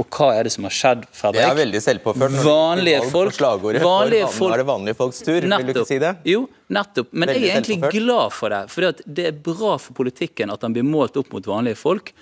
[0.00, 1.38] Og hva er det som har skjedd, Fredrik?
[1.38, 2.36] Det er veldig selvpåført.
[2.46, 3.34] Vanlige folk.
[3.36, 4.54] slagordet Vanlige for, folk.
[4.54, 6.12] Er det vanlige folks tur, vil du ikke si det?
[6.30, 7.10] Jo, nettopp.
[7.12, 8.62] Men Veldig jeg er egentlig glad for det.
[8.72, 12.14] For det er bra for politikken at den blir målt opp mot vanlige folk.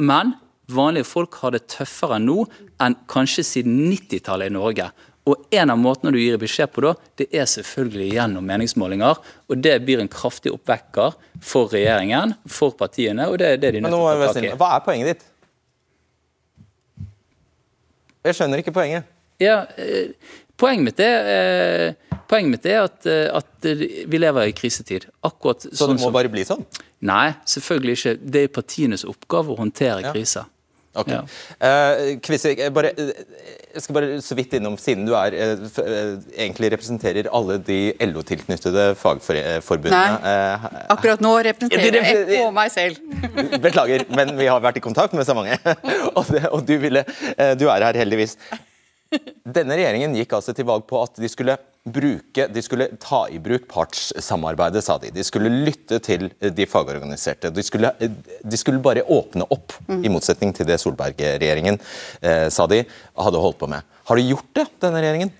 [0.00, 0.36] Men
[0.72, 2.44] vanlige folk har det tøffere nå
[2.84, 4.88] enn kanskje siden 90-tallet i Norge.
[5.26, 9.16] Og En av måtene du gir beskjed på da, det er selvfølgelig gjennom meningsmålinger.
[9.48, 13.28] og Det blir en kraftig oppvekker for regjeringen, for partiene.
[13.30, 14.56] og det er det de Men nødt til å ta tak i.
[14.60, 15.24] Hva er poenget ditt?
[18.24, 19.04] Jeg skjønner ikke poenget.
[19.40, 20.12] Ja, eh,
[20.56, 23.66] Poenget mitt er, eh, poenget mitt er at, eh, at
[24.06, 25.08] vi lever i krisetid.
[25.26, 26.64] Akkurat Så sånn det må som bare bli sånn?
[27.02, 28.30] Nei, selvfølgelig ikke.
[28.30, 30.12] Det er partienes oppgave å håndtere Ja.
[30.12, 30.46] kriser.
[30.94, 31.10] Ok.
[31.10, 31.22] Ja.
[31.58, 33.22] Uh, Kvisvik, jeg, bare, eh,
[33.74, 36.12] jeg skal bare så vidt innom, siden du er, uh, eh,
[36.46, 40.20] egentlig representerer alle de LO-tilknyttede fagforbundene.
[40.22, 40.84] Nei.
[40.94, 43.02] Akkurat nå representerer jeg ett på meg selv.
[43.64, 45.58] Beklager, men vi har vært i kontakt med så mange.
[46.18, 47.02] og, det, og du, ville,
[47.34, 48.38] eh, du er her heldigvis.
[49.44, 53.38] Denne regjeringen gikk altså til valg på at de skulle bruke, de skulle ta i
[53.42, 55.10] bruk partssamarbeidet, sa de.
[55.12, 57.50] De skulle lytte til de fagorganiserte.
[57.52, 61.76] De skulle, de skulle bare åpne opp, i motsetning til det Solberg-regjeringen,
[62.24, 62.82] eh, sa de,
[63.20, 63.84] hadde holdt på med.
[64.08, 65.32] Har de gjort det, denne regjeringen?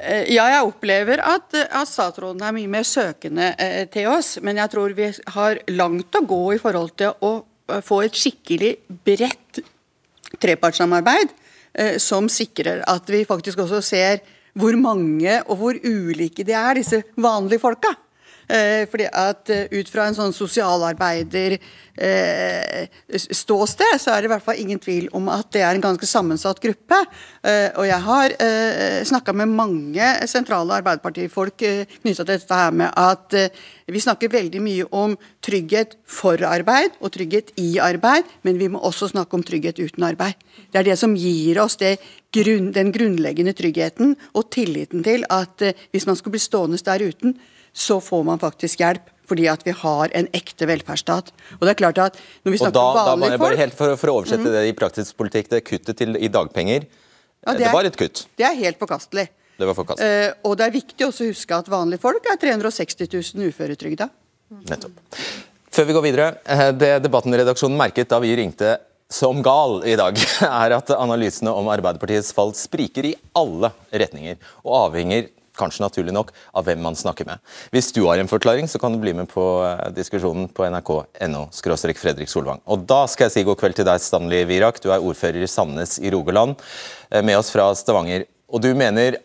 [0.00, 4.58] Eh, Ja, jeg opplever at, at statsråden er mye mer søkende eh, til oss, men
[4.58, 8.74] jeg tror vi har langt å gå i forhold til å eh, få et skikkelig
[9.06, 9.62] bredt
[10.42, 11.30] trepartssamarbeid
[11.74, 14.20] eh, som sikrer at vi faktisk også ser
[14.58, 17.94] hvor mange og hvor ulike de er, disse vanlige folka.
[18.48, 24.32] Eh, fordi at eh, Ut fra en sånn sosialarbeider eh, ståsted, så er det i
[24.32, 26.98] hvert fall ingen tvil om at det er en ganske sammensatt gruppe.
[27.48, 28.34] Og jeg har
[29.08, 33.34] snakka med mange sentrale Arbeiderpartifolk knytta til dette her med at
[33.88, 38.82] vi snakker veldig mye om trygghet for arbeid og trygghet i arbeid, men vi må
[38.84, 40.36] også snakke om trygghet uten arbeid.
[40.68, 41.96] Det er det som gir oss det
[42.34, 47.38] den grunnleggende tryggheten og tilliten til at hvis man skulle bli stående der uten,
[47.78, 49.06] så får man faktisk hjelp.
[49.28, 51.26] Fordi at vi har en ekte velferdsstat.
[51.58, 52.14] Og det er klart at
[52.46, 54.14] når vi Og snakker da, om da vanlige jeg bare folk helt for, for å
[54.22, 56.86] oversette det i praktisk politikk, det kuttet til, i dagpenger,
[57.44, 58.24] Ja, det, det er- var et kutt.
[58.40, 59.26] Det er helt forkastelig.
[59.58, 60.16] Det var forkastelig.
[60.32, 64.08] Uh, og det er viktig også å huske at vanlige folk er 360 000 uføretrygda.
[64.72, 64.96] Nettopp.
[65.76, 68.78] Før vi går videre, eh, det debatten-redaksjonen merket da vi ringte
[69.12, 70.16] som gal i dag,
[70.64, 76.32] er at analysene om Arbeiderpartiets fall spriker i alle retninger, og avhenger kanskje naturlig nok,
[76.56, 77.42] av hvem man snakker med.
[77.74, 81.44] Hvis du har en forklaring, så kan du bli med på eh, diskusjonen på nrk.no.
[81.98, 82.62] Fredrik Solvang.
[82.66, 84.80] Og da skal jeg si god kveld til deg, Stanley Virak.
[84.82, 86.58] Du er ordfører i Sandnes i Rogaland,
[87.10, 88.26] eh, med oss fra Stavanger.
[88.48, 89.20] Og du mener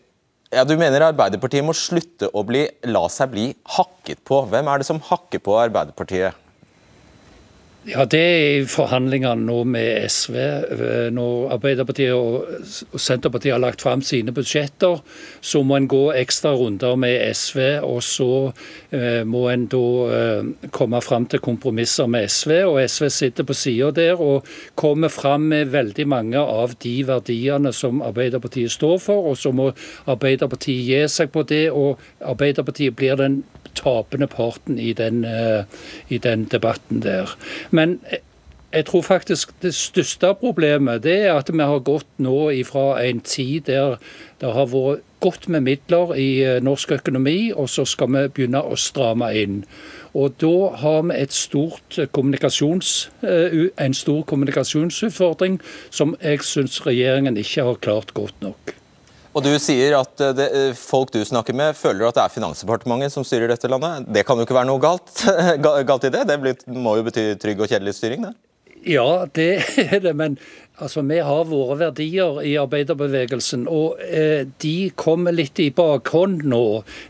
[0.53, 4.43] ja, Du mener Arbeiderpartiet må slutte å bli, la seg bli hakket på.
[4.51, 6.42] Hvem er det som hakker på Arbeiderpartiet?
[7.83, 10.35] Ja, Det er i forhandlingene nå med SV.
[10.39, 12.45] Eh, Når Arbeiderpartiet og
[12.95, 15.01] Senterpartiet har lagt fram sine budsjetter,
[15.41, 17.59] så må en gå ekstra runder med SV.
[17.83, 18.53] Og så
[18.89, 19.81] eh, må en da
[20.15, 22.53] eh, komme fram til kompromisser med SV.
[22.69, 24.47] Og SV sitter på sida der og
[24.79, 29.27] kommer fram med veldig mange av de verdiene som Arbeiderpartiet står for.
[29.33, 29.73] Og så må
[30.07, 33.41] Arbeiderpartiet gi seg på det, og Arbeiderpartiet blir den
[33.75, 35.63] tapende parten i den, eh,
[36.09, 37.35] i den debatten der.
[37.71, 37.99] Men
[38.73, 43.19] jeg- tror faktisk det største problemet det er at vi har gått nå ifra en
[43.19, 43.97] tid der
[44.41, 48.59] det har vært godt med midler i eh, norsk økonomi, og så skal vi begynne
[48.63, 49.63] å stramme inn.
[50.13, 55.59] Og da har vi et stort kommunikasjons, eh, en stor kommunikasjonsutfordring
[55.89, 58.75] som jeg syns regjeringen ikke har klart godt nok.
[59.33, 62.33] Og du sier at eh, det, eh, folk du snakker med, føler at det er
[62.33, 64.05] Finansdepartementet som styrer dette landet.
[64.13, 65.25] Det kan jo ikke være noe galt,
[65.89, 66.25] galt i det?
[66.29, 68.35] Det må jo bety trygg og kjedelig styring, det?
[68.83, 70.37] Ja, det er det, men
[70.77, 76.65] altså, vi har våre verdier i arbeiderbevegelsen, og eh, de kommer litt i bakhånd nå.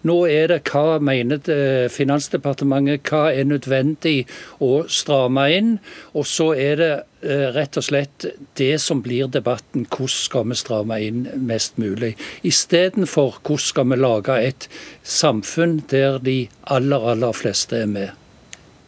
[0.07, 4.25] Nå er det hva mener det, Finansdepartementet, hva er nødvendig
[4.63, 5.73] å stramme inn,
[6.13, 6.91] og så er det
[7.23, 8.27] eh, rett og slett
[8.59, 12.13] det som blir debatten, hvordan skal vi stramme inn mest mulig.
[12.43, 14.67] Istedenfor hvordan skal vi lage et
[15.03, 18.19] samfunn der de aller, aller fleste er med.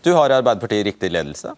[0.06, 1.56] Du har Arbeiderpartiet riktig ledelse?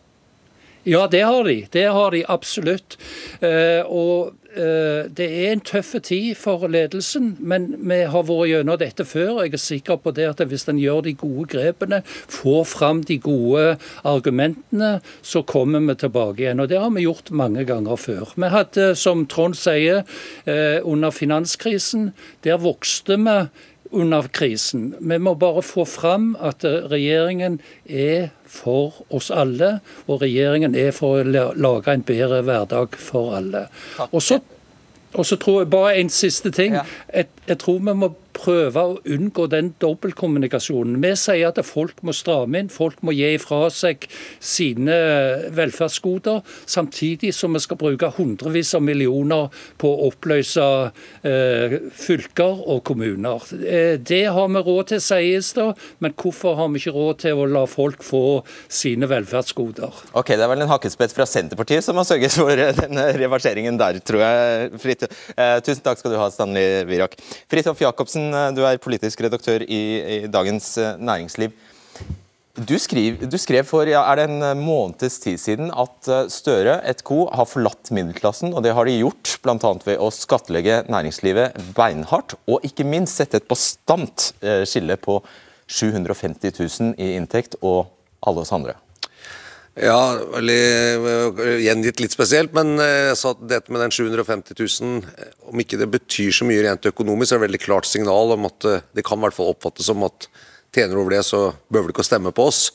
[0.88, 1.66] Ja, det har de.
[1.72, 2.96] Det har de absolutt.
[3.42, 8.80] Uh, og uh, det er en tøff tid for ledelsen, men vi har vært gjennom
[8.80, 9.34] dette før.
[9.34, 13.04] og Jeg er sikker på det at hvis en gjør de gode grepene, får fram
[13.04, 13.76] de gode
[14.08, 16.64] argumentene, så kommer vi tilbake igjen.
[16.64, 18.32] Og det har vi gjort mange ganger før.
[18.40, 20.06] Vi hadde, som Trond sier,
[20.48, 22.14] uh, under finanskrisen,
[22.48, 23.42] der vokste vi
[23.92, 24.92] under krisen.
[25.00, 31.22] Vi må bare få fram at regjeringen er for oss alle, og regjeringen er for
[31.22, 33.68] å lage en bedre hverdag for alle.
[34.12, 34.40] Og så,
[35.14, 36.78] og så tror jeg bare en siste ting.
[36.78, 41.00] Jeg, jeg tror vi må prøve å unngå den dobbeltkommunikasjonen.
[41.02, 44.06] Vi sier at folk må stramme inn, folk må gi fra seg
[44.44, 44.96] sine
[45.58, 49.50] velferdsgoder, samtidig som vi skal bruke hundrevis av millioner
[49.82, 50.68] på å oppløse
[51.28, 53.48] eh, fylker og kommuner.
[53.58, 55.68] Eh, det har vi råd til, sies det,
[56.04, 58.24] men hvorfor har vi ikke råd til å la folk få
[58.70, 60.04] sine velferdsgoder?
[60.14, 64.02] Ok, Det er vel en hakkespett fra Senterpartiet som har sørget for denne reverseringen der,
[64.06, 64.72] tror jeg.
[64.84, 65.08] Fritt.
[65.34, 67.18] Eh, tusen takk skal du ha, Stanley Virak.
[67.52, 69.82] Fridtjof Jacobsen, Eh, du er politisk redaktør i,
[70.18, 71.56] i Dagens eh, Næringsliv.
[72.58, 76.80] Du, skriv, du, skrev for ja, er det en eh, måneds tid siden at Støre
[76.90, 77.28] et co.
[77.30, 78.54] har forlatt middelklassen.
[78.54, 79.74] og Det har de gjort bl.a.
[79.86, 84.32] ved å skattlegge næringslivet beinhardt, og ikke minst sette et bastant
[84.66, 85.22] skille på
[85.68, 87.92] 750 000 i inntekt og
[88.26, 88.78] alle oss andre.
[89.78, 95.04] Ja, eh, gjengitt litt spesielt, men eh, jeg sa at dette med den 750 000,
[95.14, 97.90] eh, om ikke det betyr så mye rent økonomisk, så er det et veldig klart
[97.90, 98.66] signal om at
[98.98, 100.26] det kan i hvert fall oppfattes som at
[100.74, 102.72] tjener over det, så behøver du ikke å stemme på oss.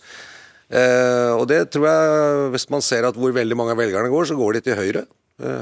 [0.73, 4.39] Og det tror jeg, hvis man ser at hvor veldig mange av velgerne går, så
[4.39, 5.03] går de til Høyre.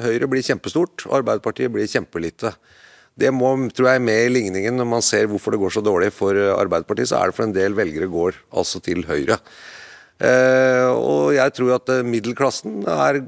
[0.04, 2.52] Høyre blir kjempestort, Arbeiderpartiet blir kjempelite.
[3.18, 6.12] Det må, tror jeg med i ligningen når man ser hvorfor det går så dårlig
[6.14, 9.40] for Arbeiderpartiet, så er det for en del velgere går altså til Høyre.
[10.20, 13.22] Eh, og jeg tror at eh, middelklassen er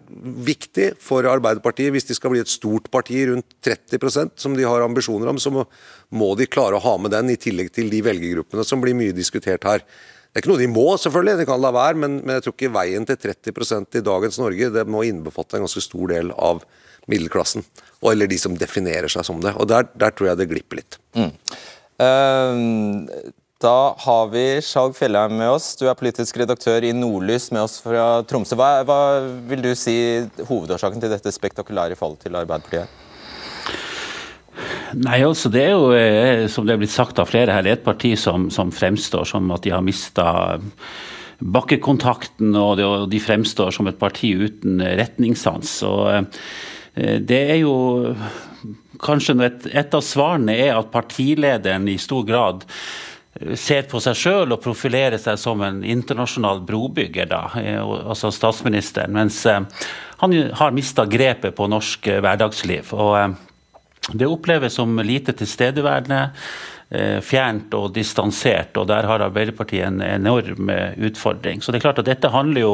[0.44, 1.92] viktig for Arbeiderpartiet.
[1.94, 5.52] Hvis de skal bli et stort parti, rundt 30% som de har ambisjoner om, så
[5.54, 9.16] må de klare å ha med den, i tillegg til de velgergruppene som blir mye
[9.16, 9.86] diskutert her.
[10.32, 12.56] Det er ikke noe de må, selvfølgelig, det kan la være, men, men jeg tror
[12.56, 16.64] ikke veien til 30% i dagens Norge det må innbefatte en ganske stor del av
[17.08, 17.64] middelklassen.
[18.08, 19.56] Eller de som definerer seg som det.
[19.60, 21.00] Og Der, der tror jeg det glipper litt.
[21.16, 21.32] Mm.
[22.02, 25.72] Uh, da har vi Skjalg Fjellheim med oss.
[25.78, 28.58] Du er politisk redaktør i Nordlys med oss fra Tromsø.
[28.58, 28.98] Hva, hva
[29.48, 29.94] vil du si
[30.48, 33.00] hovedårsaken til dette spektakulære fallet til Arbeiderpartiet?
[34.98, 37.84] Nei, altså Det er jo, eh, som det er blitt sagt av flere her, et
[37.84, 40.26] parti som, som fremstår som at de har mista
[41.42, 45.78] bakkekontakten, og de fremstår som et parti uten retningssans.
[45.88, 47.76] Og eh, det er jo
[49.02, 52.68] kanskje et, et av svarene er at partilederen i stor grad
[53.56, 59.14] ser på seg sjøl og profilerer seg som en internasjonal brobygger, da, eh, altså statsministeren.
[59.16, 59.62] Mens eh,
[60.20, 62.92] han har mista grepet på norsk eh, hverdagsliv.
[62.92, 66.28] og Det oppleves som lite tilstedeværende,
[67.24, 68.76] fjernt og distansert.
[68.76, 70.68] og Der har Arbeiderpartiet en enorm
[71.00, 71.62] utfordring.
[71.62, 72.72] Så det er klart at Dette handler jo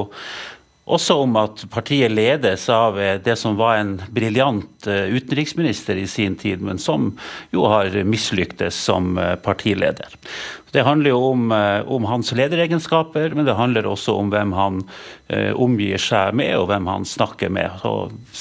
[0.89, 6.07] også om at partiet ledes av eh, det som var en briljant eh, utenriksminister i
[6.09, 7.11] sin tid, men som
[7.55, 10.17] jo har mislyktes som eh, partileder.
[10.73, 11.53] Det handler jo om,
[11.89, 14.83] om, hans lederegenskaper, men det handler også om hvem han
[15.33, 17.81] eh, omgir seg med, og hvem han snakker med.
[17.81, 17.93] Så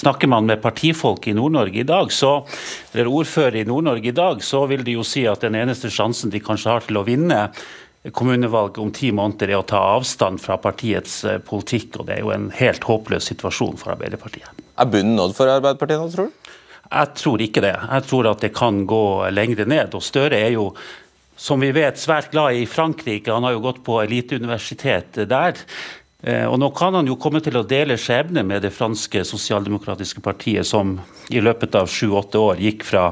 [0.02, 2.42] snakker man med partifolk i Nord-Norge i dag, så,
[2.92, 6.34] eller ordfører i Nord-Norge i dag, så vil de jo si at den eneste sjansen
[6.34, 7.46] de kanskje har til å vinne
[8.16, 12.24] kommunevalg om ti måneder er å ta avstand fra partiets eh, politikk, og det er
[12.26, 14.64] jo en helt håpløs situasjon for Arbeiderpartiet.
[14.78, 16.56] Er bunnen nådd for Arbeiderpartiet nå, tror du?
[16.88, 17.76] Jeg tror ikke det.
[17.76, 19.04] Jeg tror at det kan gå
[19.36, 19.96] lengre ned.
[19.98, 20.70] og Støre er jo
[21.38, 23.30] som vi vet, svært glad i Frankrike.
[23.30, 25.60] Han har jo gått på eliteuniversitet der.
[26.24, 30.24] Eh, og nå kan han jo komme til å dele skjebne med det franske sosialdemokratiske
[30.26, 30.96] partiet, som
[31.30, 33.12] i løpet av sju-åtte år gikk fra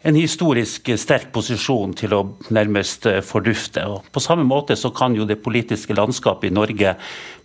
[0.00, 2.22] en historisk sterk posisjon til å
[2.54, 3.84] nærmest eh, fordufte.
[3.84, 6.94] Og på samme måte så kan jo det politiske landskapet i Norge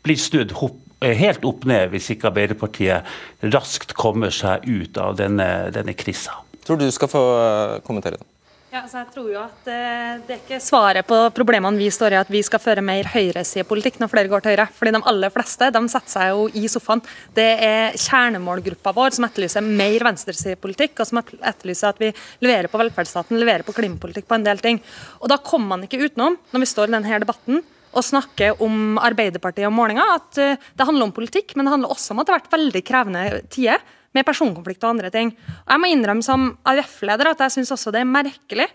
[0.05, 5.49] bli snudd eh, helt opp ned hvis ikke Arbeiderpartiet raskt kommer seg ut av denne,
[5.75, 6.39] denne krisa.
[6.65, 8.31] Tror du skal få eh, kommentere den?
[8.75, 12.11] Ja, altså jeg tror jo at eh, Det er ikke svaret på problemene vi står
[12.11, 14.65] i at vi skal føre mer høyresidepolitikk når flere går til høyre.
[14.75, 17.03] Fordi De aller fleste de setter seg jo i sofaen.
[17.37, 22.11] Det er kjernemålgruppa vår som etterlyser mer venstresidepolitikk, og som etterlyser at vi
[22.43, 24.83] leverer på velferdsstaten, leverer på klimapolitikk på en del ting.
[25.21, 27.63] Og Da kommer man ikke utenom, når vi står i denne debatten,
[27.95, 31.95] å snakke om Arbeiderpartiet og målinger, at eh, det handler om politikk, men det handler
[31.95, 33.79] også om at det har vært veldig krevende tider
[34.15, 35.35] med personkonflikt og andre ting.
[35.65, 38.69] Og jeg må innrømme som AUF-leder at jeg syns også det er merkelig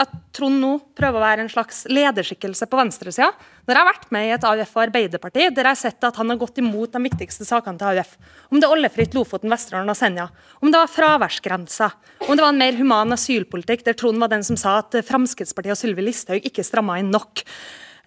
[0.00, 3.28] at Trond nå prøver å være en slags lederskikkelse på venstresida.
[3.66, 6.20] Når jeg har vært med i et AUF og Arbeiderparti der jeg har sett at
[6.20, 8.14] han har gått imot de viktigste sakene til AUF,
[8.48, 10.30] om det er oljefritt Lofoten, Vesterålen og Senja,
[10.62, 11.90] om det var fraværsgrensa,
[12.26, 15.76] om det var en mer human asylpolitikk der Trond var den som sa at Fremskrittspartiet
[15.76, 17.44] og Sylvi Listhaug ikke stramma inn nok.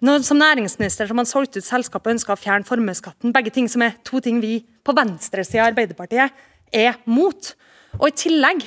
[0.04, 3.32] Nå, som næringsminister som han solgte ut selskapet og ønska å fjerne formuesskatten.
[3.32, 6.34] Begge ting som er to ting vi på venstresida i Arbeiderpartiet
[6.74, 7.52] er mot.
[8.00, 8.64] Og i tillegg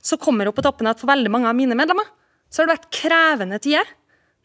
[0.00, 2.08] så kommer det på toppen at for veldig mange av mine medlemmer
[2.50, 3.88] så har det vært krevende tider.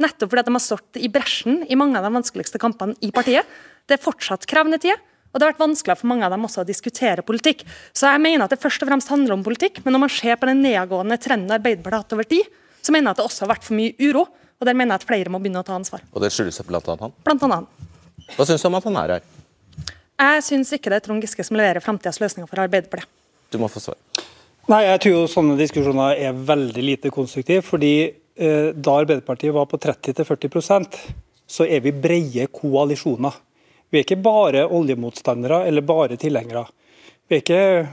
[0.02, 3.48] Nettopp fordi de har stått i bresjen i mange av de vanskeligste kampene i partiet.
[3.88, 5.00] Det er fortsatt krevende tider.
[5.36, 7.66] Og det har vært vanskeligere for mange av dem også å diskutere politikk.
[7.92, 10.38] Så jeg mener at det først og fremst handler om politikk, men når man ser
[10.40, 13.44] på den nedgående trenden Arbeiderpartiet har hatt over tid, så mener jeg at det også
[13.44, 14.24] har vært for mye uro.
[14.56, 16.06] Og der mener jeg at flere må begynne å ta ansvar.
[16.16, 17.16] Og det skyldes blant annet han?
[17.28, 17.90] Blant annet han.
[18.38, 19.28] Hva syns du om at han er her?
[20.16, 23.10] Jeg syns ikke det er Trond Giske som leverer framtidas løsninger for Arbeiderpartiet.
[23.52, 23.98] Du må få svar.
[24.72, 27.62] Nei, jeg tror jo sånne diskusjoner er veldig lite konstruktive.
[27.62, 30.98] fordi eh, da Arbeiderpartiet var på 30-40%
[31.46, 33.36] så er vi brede koalisjoner.
[33.92, 36.66] Vi er ikke bare oljemotstandere eller bare tilhengere.
[37.28, 37.88] Vi er, ikke,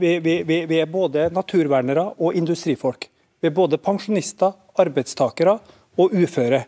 [0.00, 3.08] vi, vi, vi, vi er både naturvernere og industrifolk.
[3.40, 5.58] Vi er både pensjonister, arbeidstakere
[5.98, 6.64] og uføre.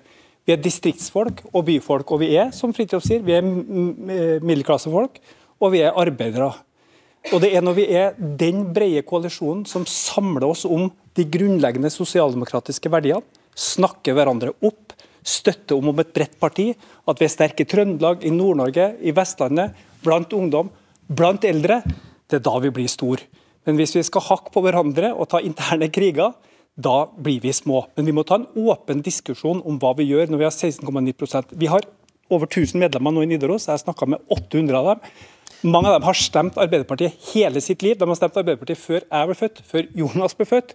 [0.47, 2.11] Vi er distriktsfolk og byfolk.
[2.14, 5.20] Og vi er, som Fridtjof sier, vi er middelklassefolk
[5.61, 6.51] og vi er arbeidere.
[7.34, 10.88] Og det er når vi er den brede koalisjonen som samler oss om
[11.18, 13.24] de grunnleggende sosialdemokratiske verdiene,
[13.61, 14.95] snakker hverandre opp,
[15.26, 19.12] støtter om, om et bredt parti, at vi er sterke i Trøndelag, i Nord-Norge, i
[19.12, 20.70] Vestlandet, blant ungdom,
[21.05, 21.82] blant eldre,
[22.30, 23.20] det er da vi blir stor.
[23.68, 26.32] Men hvis vi skal hakke på hverandre og ta interne kriger,
[26.77, 27.85] da blir vi små.
[27.97, 31.57] Men vi må ta en åpen diskusjon om hva vi gjør når vi har 16,9%
[31.59, 31.87] Vi har
[32.31, 35.11] over 1000 medlemmer nå i Nidaros, jeg har snakka med 800 av dem.
[35.66, 37.99] Mange av dem har stemt Arbeiderpartiet hele sitt liv.
[37.99, 40.73] De har stemt Arbeiderpartiet før jeg ble født, før Jonas ble født.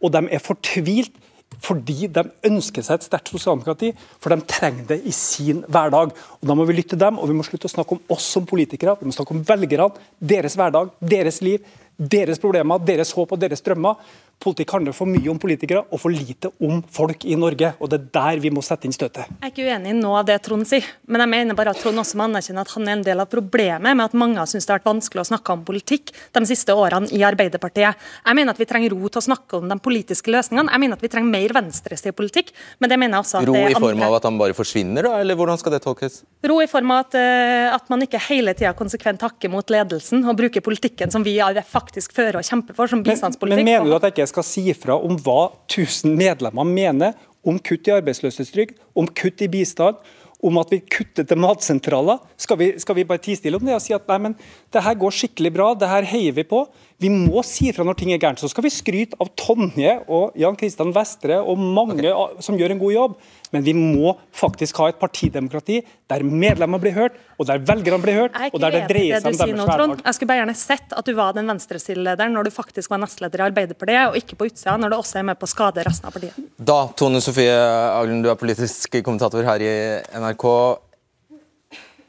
[0.00, 1.18] Og de er fortvilt
[1.62, 6.14] fordi de ønsker seg et sterkt sosialdemokrati, for de trenger det i sin hverdag.
[6.40, 8.24] Og Da må vi lytte til dem, og vi må slutte å snakke om oss
[8.24, 8.96] som politikere.
[8.98, 11.60] Vi må snakke om velgerne, deres hverdag, deres liv,
[11.98, 14.00] deres problemer, deres håp og deres drømmer.
[14.42, 17.74] Politikk handler for mye om politikere og for lite om folk i Norge.
[17.78, 19.28] og Det er der vi må sette inn støtet.
[19.28, 21.78] Jeg er ikke uenig i noe av det Trond sier, men jeg mener bare at
[21.78, 24.50] Trond også må anerkjenne at han er en del av problemet med at mange har
[24.50, 27.94] syntes det har vært vanskelig å snakke om politikk de siste årene i Arbeiderpartiet.
[28.26, 30.74] Jeg mener at vi trenger ro til å snakke om de politiske løsningene.
[30.74, 32.50] Jeg mener at vi trenger mer venstreside politikk,
[32.82, 34.10] men det mener jeg også at Ro det i er form andre.
[34.10, 36.18] av at han bare forsvinner, da, eller hvordan skal det tolkes?
[36.50, 40.26] Ro i form av at, eh, at man ikke hele tida konsekvent hakker mot ledelsen
[40.26, 43.62] og bruker politikken som vi faktisk fører og kjemper for, som Men, bistandspolitikk.
[43.62, 47.16] men mener du at jeg ikke skal si fra om hva 1000 medlemmer mener
[47.46, 49.98] om kutt i arbeidsløshetstrygd, om kutt i bistand,
[50.42, 52.22] om at vi kutter til matsentraler?
[52.40, 54.36] Skal vi, skal vi bare tie stille om det og si at nei, men
[54.74, 56.64] det her går skikkelig bra, det her heier vi på?
[57.02, 58.40] Vi må si fra når ting er gærent.
[58.42, 62.42] Så skal vi skryte av Tonje og Jan Kristian Vestre og mange okay.
[62.44, 63.16] som gjør en god jobb.
[63.52, 68.16] Men vi må faktisk ha et partidemokrati der medlemmer blir hørt, og der velgerne blir
[68.16, 69.92] hørt, og der det dreier seg om deres nå, Trond.
[69.92, 70.04] hverdag.
[70.06, 73.42] Jeg skulle bare gjerne sett at du var den venstresidelederen når du faktisk var nestleder
[73.42, 76.08] i Arbeiderpartiet, og ikke på utsida når du også er med på å skade resten
[76.08, 76.38] av partiet.
[76.56, 79.74] Da, Tone Sofie Aglen, du er politisk kommentator her i
[80.22, 80.48] NRK.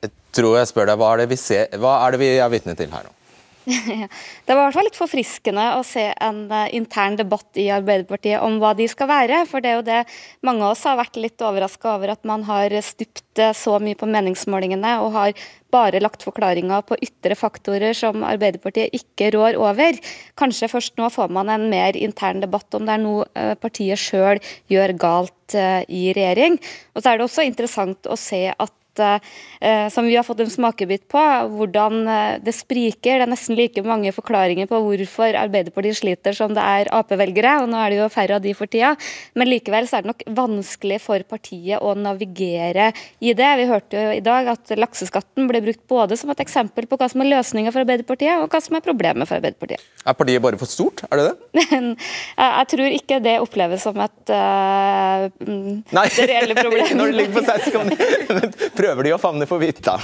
[0.03, 2.55] Jeg tror jeg spør deg, hva er det vi, ser, hva er, det vi er
[2.55, 3.15] vitne til her nå?
[4.45, 8.43] Det var i hvert fall litt forfriskende å se en eh, intern debatt i Arbeiderpartiet
[8.43, 9.43] om hva de skal være.
[9.49, 10.01] For det er jo det
[10.45, 13.99] mange av oss har vært litt overraska over, at man har stupt eh, så mye
[13.99, 19.97] på meningsmålingene og har bare lagt forklaringer på ytre faktorer som Arbeiderpartiet ikke rår over.
[20.39, 24.01] Kanskje først nå får man en mer intern debatt om det er noe eh, partiet
[24.01, 26.55] sjøl gjør galt i regjering.
[26.95, 28.71] Og så er det også interessant å se at
[29.93, 31.21] som vi har fått en smakebit på,
[31.57, 33.19] hvordan eh, det spriker.
[33.19, 37.71] Det er nesten like mange forklaringer på hvorfor Arbeiderpartiet sliter som det er Ap-velgere, og
[37.71, 38.93] nå er det jo færre av de for tida.
[39.39, 42.91] Men likevel så er det nok vanskelig for partiet å navigere
[43.23, 43.51] i det.
[43.59, 47.09] Vi hørte jo i dag at lakseskatten ble brukt både som et eksempel på hva
[47.11, 49.83] som er løsninga for Arbeiderpartiet, og hva som er problemet for Arbeiderpartiet.
[50.03, 51.05] Er partiet bare for stort?
[51.09, 51.63] Er det det?
[52.43, 56.93] Jeg jeg tror ikke det oppleves som et uh, Nei, det reelle problemet.
[56.97, 57.97] når det ligger på 16,9.
[58.29, 58.53] Men
[58.83, 59.99] Prøver de å favne for vidt, da?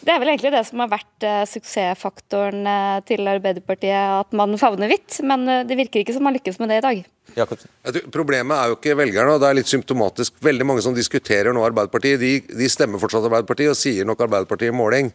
[0.00, 4.56] Det er vel egentlig det som har vært eh, suksessfaktoren eh, til Arbeiderpartiet, at man
[4.56, 5.18] favner hvitt.
[5.28, 7.00] Men eh, det virker ikke som man lykkes med det i dag.
[7.36, 7.68] Jacobsen.
[8.08, 10.38] Problemet er jo ikke velgerne, og det er litt symptomatisk.
[10.40, 14.72] Veldig mange som diskuterer nå Arbeiderpartiet, de, de stemmer fortsatt Arbeiderpartiet og sier nok Arbeiderpartiet
[14.72, 15.10] i måling.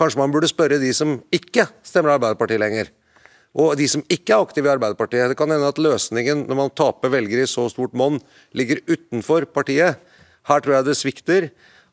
[0.00, 2.88] Kanskje man burde spørre de som ikke stemmer Arbeiderpartiet lenger.
[3.60, 5.34] Og de som ikke er aktive i Arbeiderpartiet.
[5.34, 8.16] Det kan hende at løsningen når man taper velgere i så stort monn,
[8.56, 10.00] ligger utenfor partiet.
[10.48, 11.50] Her tror jeg det svikter.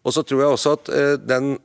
[0.08, 1.58] Og så tror jeg også at eh, den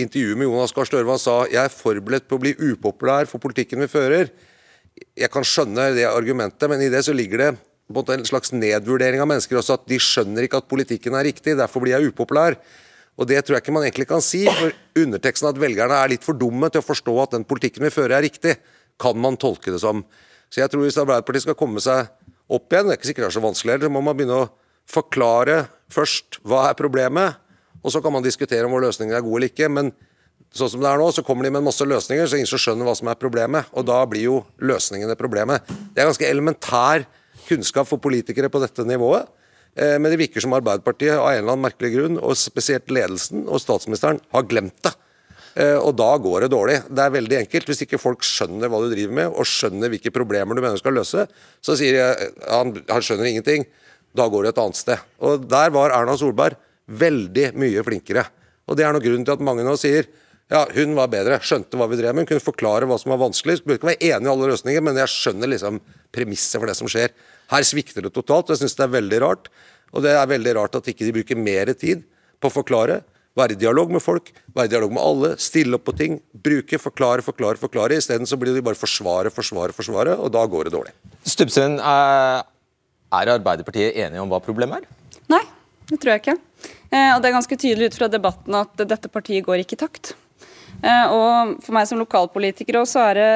[0.00, 3.82] intervjuet med Jonas Gahr Støre sa jeg er forberedt på å bli upopulær for politikken
[3.84, 4.30] vi fører.
[5.16, 7.50] Jeg kan skjønne det argumentet, men i det så ligger det
[7.90, 11.82] en slags nedvurdering av mennesker også, at de skjønner ikke at politikken er riktig, derfor
[11.82, 12.56] blir jeg upopulær.
[13.18, 14.46] Og Det tror jeg ikke man egentlig kan si.
[14.46, 17.92] for Underteksten at velgerne er litt for dumme til å forstå at den politikken vi
[17.92, 18.56] fører er riktig,
[18.98, 20.04] kan man tolke det som.
[20.48, 22.08] Så jeg tror Hvis Arbeiderpartiet skal komme seg
[22.48, 24.50] opp igjen, det er ikke sikkert det er så vanskelig så må man begynne å
[24.90, 27.36] forklare først hva er problemet,
[27.80, 29.70] og så kan man diskutere om hvor løsningen er gode eller ikke.
[29.72, 29.92] men
[30.56, 32.88] sånn som det er nå, så kommer de med en masse løsninger, så ingen skjønner
[32.88, 33.68] hva som er problemet.
[33.76, 35.66] Og da blir jo løsningene problemet.
[35.94, 37.06] Det er ganske elementær
[37.46, 39.28] kunnskap for politikere på dette nivået.
[39.78, 43.46] Eh, men det virker som Arbeiderpartiet av en eller annen merkelig grunn, og spesielt ledelsen
[43.46, 44.94] og statsministeren, har glemt det.
[45.58, 46.78] Eh, og da går det dårlig.
[46.88, 47.70] Det er veldig enkelt.
[47.70, 50.98] Hvis ikke folk skjønner hva du driver med, og skjønner hvilke problemer du mener skal
[50.98, 51.26] løse,
[51.62, 53.68] så sier de han, han skjønner ingenting.
[54.18, 55.06] Da går det et annet sted.
[55.22, 56.58] Og der var Erna Solberg
[56.90, 58.26] veldig mye flinkere.
[58.70, 60.08] Og det er noe grunnen til at mange nå sier
[60.50, 63.20] ja, hun var bedre, skjønte hva vi drev med, hun kunne forklare hva som var
[63.20, 63.60] vanskelig.
[63.62, 65.78] Burde ikke være enig i alle løsninger, men jeg skjønner liksom
[66.10, 67.14] premisset for det som skjer.
[67.52, 69.46] Her svikter det totalt, og jeg syns det er veldig rart.
[69.94, 72.02] Og det er veldig rart at ikke de bruker mer tid
[72.42, 72.98] på å forklare.
[73.38, 76.18] Være i dialog med folk, være i dialog med alle, stille opp på ting.
[76.34, 78.00] Bruke, forklare, forklare, forklare.
[78.02, 80.94] Isteden så blir de bare forsvare, forsvare, forsvare, og da går det dårlig.
[81.22, 85.20] Stubbsund, er Arbeiderpartiet enige om hva problemet er?
[85.30, 85.44] Nei,
[85.86, 86.40] det tror jeg ikke.
[86.90, 89.82] Eh, og Det er ganske tydelig ut fra debatten at dette partiet går ikke i
[89.84, 90.12] takt.
[90.82, 93.32] Eh, og For meg som lokalpolitiker også er det,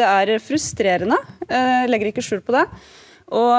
[0.00, 1.18] det er frustrerende.
[1.48, 2.66] Eh, jeg legger ikke skjul på det.
[3.28, 3.52] Og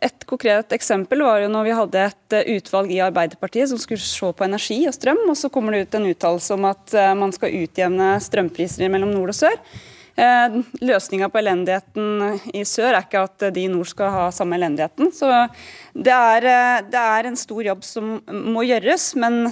[0.00, 4.30] Et konkret eksempel var jo når vi hadde et utvalg i Arbeiderpartiet som skulle se
[4.32, 7.52] på energi og strøm, og så kommer det ut en uttalelse om at man skal
[7.52, 9.60] utjevne strømpriser mellom nord og sør.
[10.18, 15.12] Løsninga på elendigheten i sør er ikke at de i nord skal ha samme elendigheten.
[15.14, 15.28] Så
[15.94, 16.48] det er,
[16.90, 19.12] det er en stor jobb som må gjøres.
[19.14, 19.44] men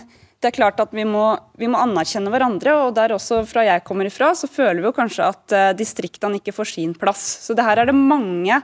[0.47, 1.25] det er klart at vi må,
[1.57, 2.75] vi må, anerkjenne hverandre.
[2.85, 6.41] og der også fra jeg kommer ifra, så føler vi jo kanskje at uh, distriktene
[6.41, 7.25] ikke får sin plass.
[7.47, 8.61] Så det her er det mange,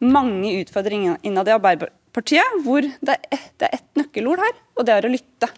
[0.00, 5.08] mange utfordringer innad i Arbeiderpartiet, hvor det er, ett et nøkkelord her, og det er
[5.08, 5.52] å lytte.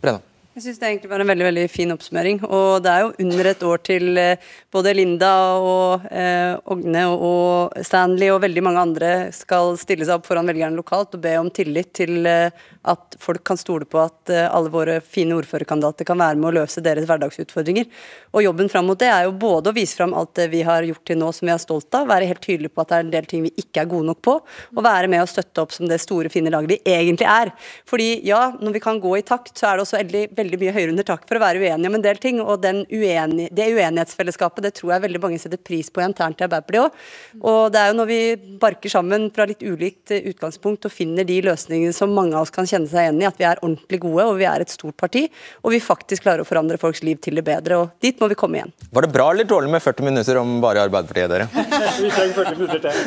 [0.00, 0.29] Brenna.
[0.60, 2.42] Jeg syns det egentlig var en veldig veldig fin oppsummering.
[2.44, 7.78] Og det er jo under et år til eh, både Linda og eh, Ogne og
[7.80, 11.48] Stanley og veldig mange andre skal stille seg opp foran velgerne lokalt og be om
[11.48, 12.52] tillit til eh,
[12.92, 16.80] at folk kan stole på at alle våre fine ordførerkandidater kan være med å løse
[16.84, 17.88] deres hverdagsutfordringer.
[18.32, 20.84] Og jobben fram mot det er jo både å vise fram alt det vi har
[20.88, 23.04] gjort til nå som vi er stolt av, være helt tydelig på at det er
[23.04, 24.38] en del ting vi ikke er gode nok på,
[24.76, 27.52] og være med å støtte opp som det store, fine laget vi egentlig er.
[27.88, 30.00] Fordi ja, når vi kan gå i takt, så er det også
[30.40, 32.40] veldig veldig mye høyere under taket for å være uenige om en del ting.
[32.42, 36.80] Og uenig, det uenighetsfellesskapet det tror jeg veldig mange setter pris på internt i Arbeiderpartiet
[36.80, 36.98] òg.
[37.40, 38.20] Og det er jo når vi
[38.60, 42.68] barker sammen fra litt ulikt utgangspunkt og finner de løsningene som mange av oss kan
[42.68, 45.26] kjenne seg igjen i, at vi er ordentlig gode og vi er et stort parti,
[45.62, 47.80] og vi faktisk klarer å forandre folks liv til det bedre.
[47.84, 48.74] Og dit må vi komme igjen.
[48.90, 51.48] Var det bra eller dårlig med 40 minutter om bare Arbeiderpartiet, dere?
[52.02, 53.00] vi trenger 40 minutter til.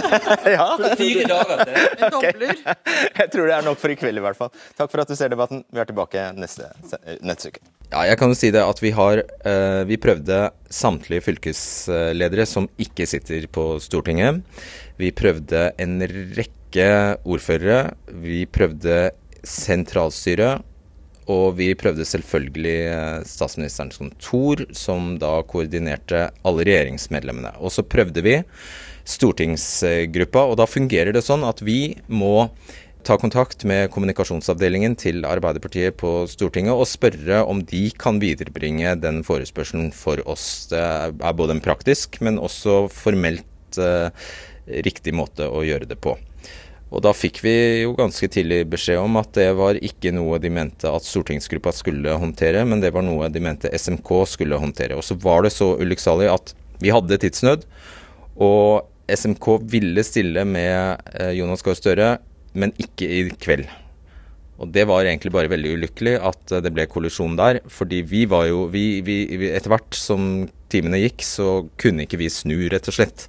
[0.56, 0.68] ja.
[1.00, 1.78] Fire dager til.
[2.20, 2.50] Okay.
[3.16, 4.50] Jeg tror det er nok for i kveld i hvert fall.
[4.76, 5.62] Takk for at du ser debatten.
[5.72, 6.68] Vi er tilbake neste
[7.22, 7.62] neste uke.
[7.90, 10.36] Ja, jeg kan jo si det at vi har uh, Vi prøvde
[10.70, 14.44] samtlige fylkesledere som ikke sitter på Stortinget.
[15.00, 15.98] Vi prøvde en
[16.38, 16.90] rekke
[17.26, 17.96] ordførere.
[18.22, 19.10] Vi prøvde
[19.42, 20.62] sentralstyret.
[21.30, 27.52] Og vi prøvde selvfølgelig eh, statsministerens kontor, som da koordinerte alle regjeringsmedlemmene.
[27.62, 28.34] Og så prøvde vi
[29.06, 32.48] stortingsgruppa, og da fungerer det sånn at vi må
[33.06, 39.22] ta kontakt med kommunikasjonsavdelingen til Arbeiderpartiet på Stortinget og spørre om de kan viderebringe den
[39.26, 40.68] forespørselen for oss.
[40.70, 44.10] Det er både en praktisk, men også formelt eh,
[44.86, 46.16] riktig måte å gjøre det på.
[46.90, 50.50] Og da fikk vi jo ganske tidlig beskjed om at det var ikke noe de
[50.50, 54.98] mente at stortingsgruppa skulle håndtere, men det var noe de mente SMK skulle håndtere.
[54.98, 57.68] Og så var det så ulykksalig at vi hadde tidsnød,
[58.40, 62.10] og SMK ville stille med eh, Jonas Gahr Støre
[62.52, 63.68] men ikke i kveld.
[64.60, 67.60] Og Det var egentlig bare veldig ulykkelig at det ble kollisjon der.
[67.66, 72.28] fordi vi var jo vi, vi, Etter hvert som timene gikk, så kunne ikke vi
[72.28, 73.26] snu, rett og slett.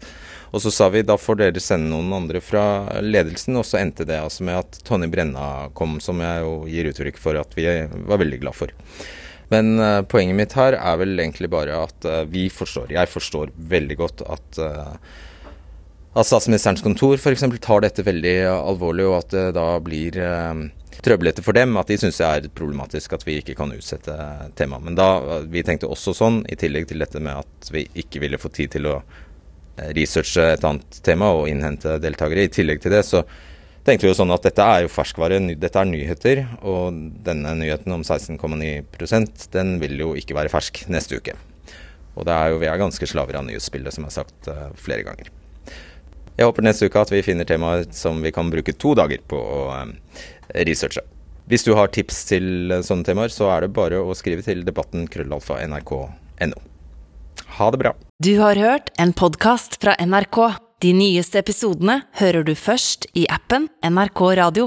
[0.52, 4.06] Og så sa vi da får dere sende noen andre fra ledelsen, og så endte
[4.08, 7.66] det altså med at Tonje Brenna kom, som jeg jo gir uttrykk for at vi
[8.12, 8.76] var veldig glad for.
[9.52, 13.52] Men uh, poenget mitt her er vel egentlig bare at uh, vi forstår, jeg forstår
[13.72, 14.96] veldig godt at uh,
[16.12, 17.44] at Statsministerens kontor f.eks.
[17.64, 20.64] tar dette veldig alvorlig, og at det da blir eh,
[21.00, 21.78] trøblete for dem.
[21.80, 24.18] At de syns det er problematisk at vi ikke kan utsette
[24.60, 24.90] temaet.
[24.90, 25.08] Men da,
[25.48, 28.76] vi tenkte også sånn, i tillegg til dette med at vi ikke ville få tid
[28.76, 32.44] til å eh, researche et annet tema og innhente deltakere.
[32.44, 33.24] I tillegg til det så
[33.88, 36.46] tenkte vi jo sånn at dette er jo ferskvare, dette er nyheter.
[36.60, 36.92] Og
[37.24, 41.40] denne nyheten om 16,9% den vil jo ikke være fersk neste uke.
[42.20, 44.52] Og det er jo, vi er ganske slaver av nyhetsbildet, som jeg har sagt
[44.84, 45.38] flere ganger.
[46.42, 49.38] Jeg håper neste uke at vi finner temaer som vi kan bruke to dager på
[49.38, 49.92] å eh,
[50.66, 51.04] researche.
[51.46, 54.64] Hvis du har tips til eh, sånne temaer, så er det bare å skrive til
[54.66, 56.64] debatten krøllalfa nrk.no.
[57.60, 57.94] Ha det bra.
[58.26, 60.40] Du har hørt en podkast fra NRK.
[60.82, 64.66] De nyeste episodene hører du først i appen NRK Radio.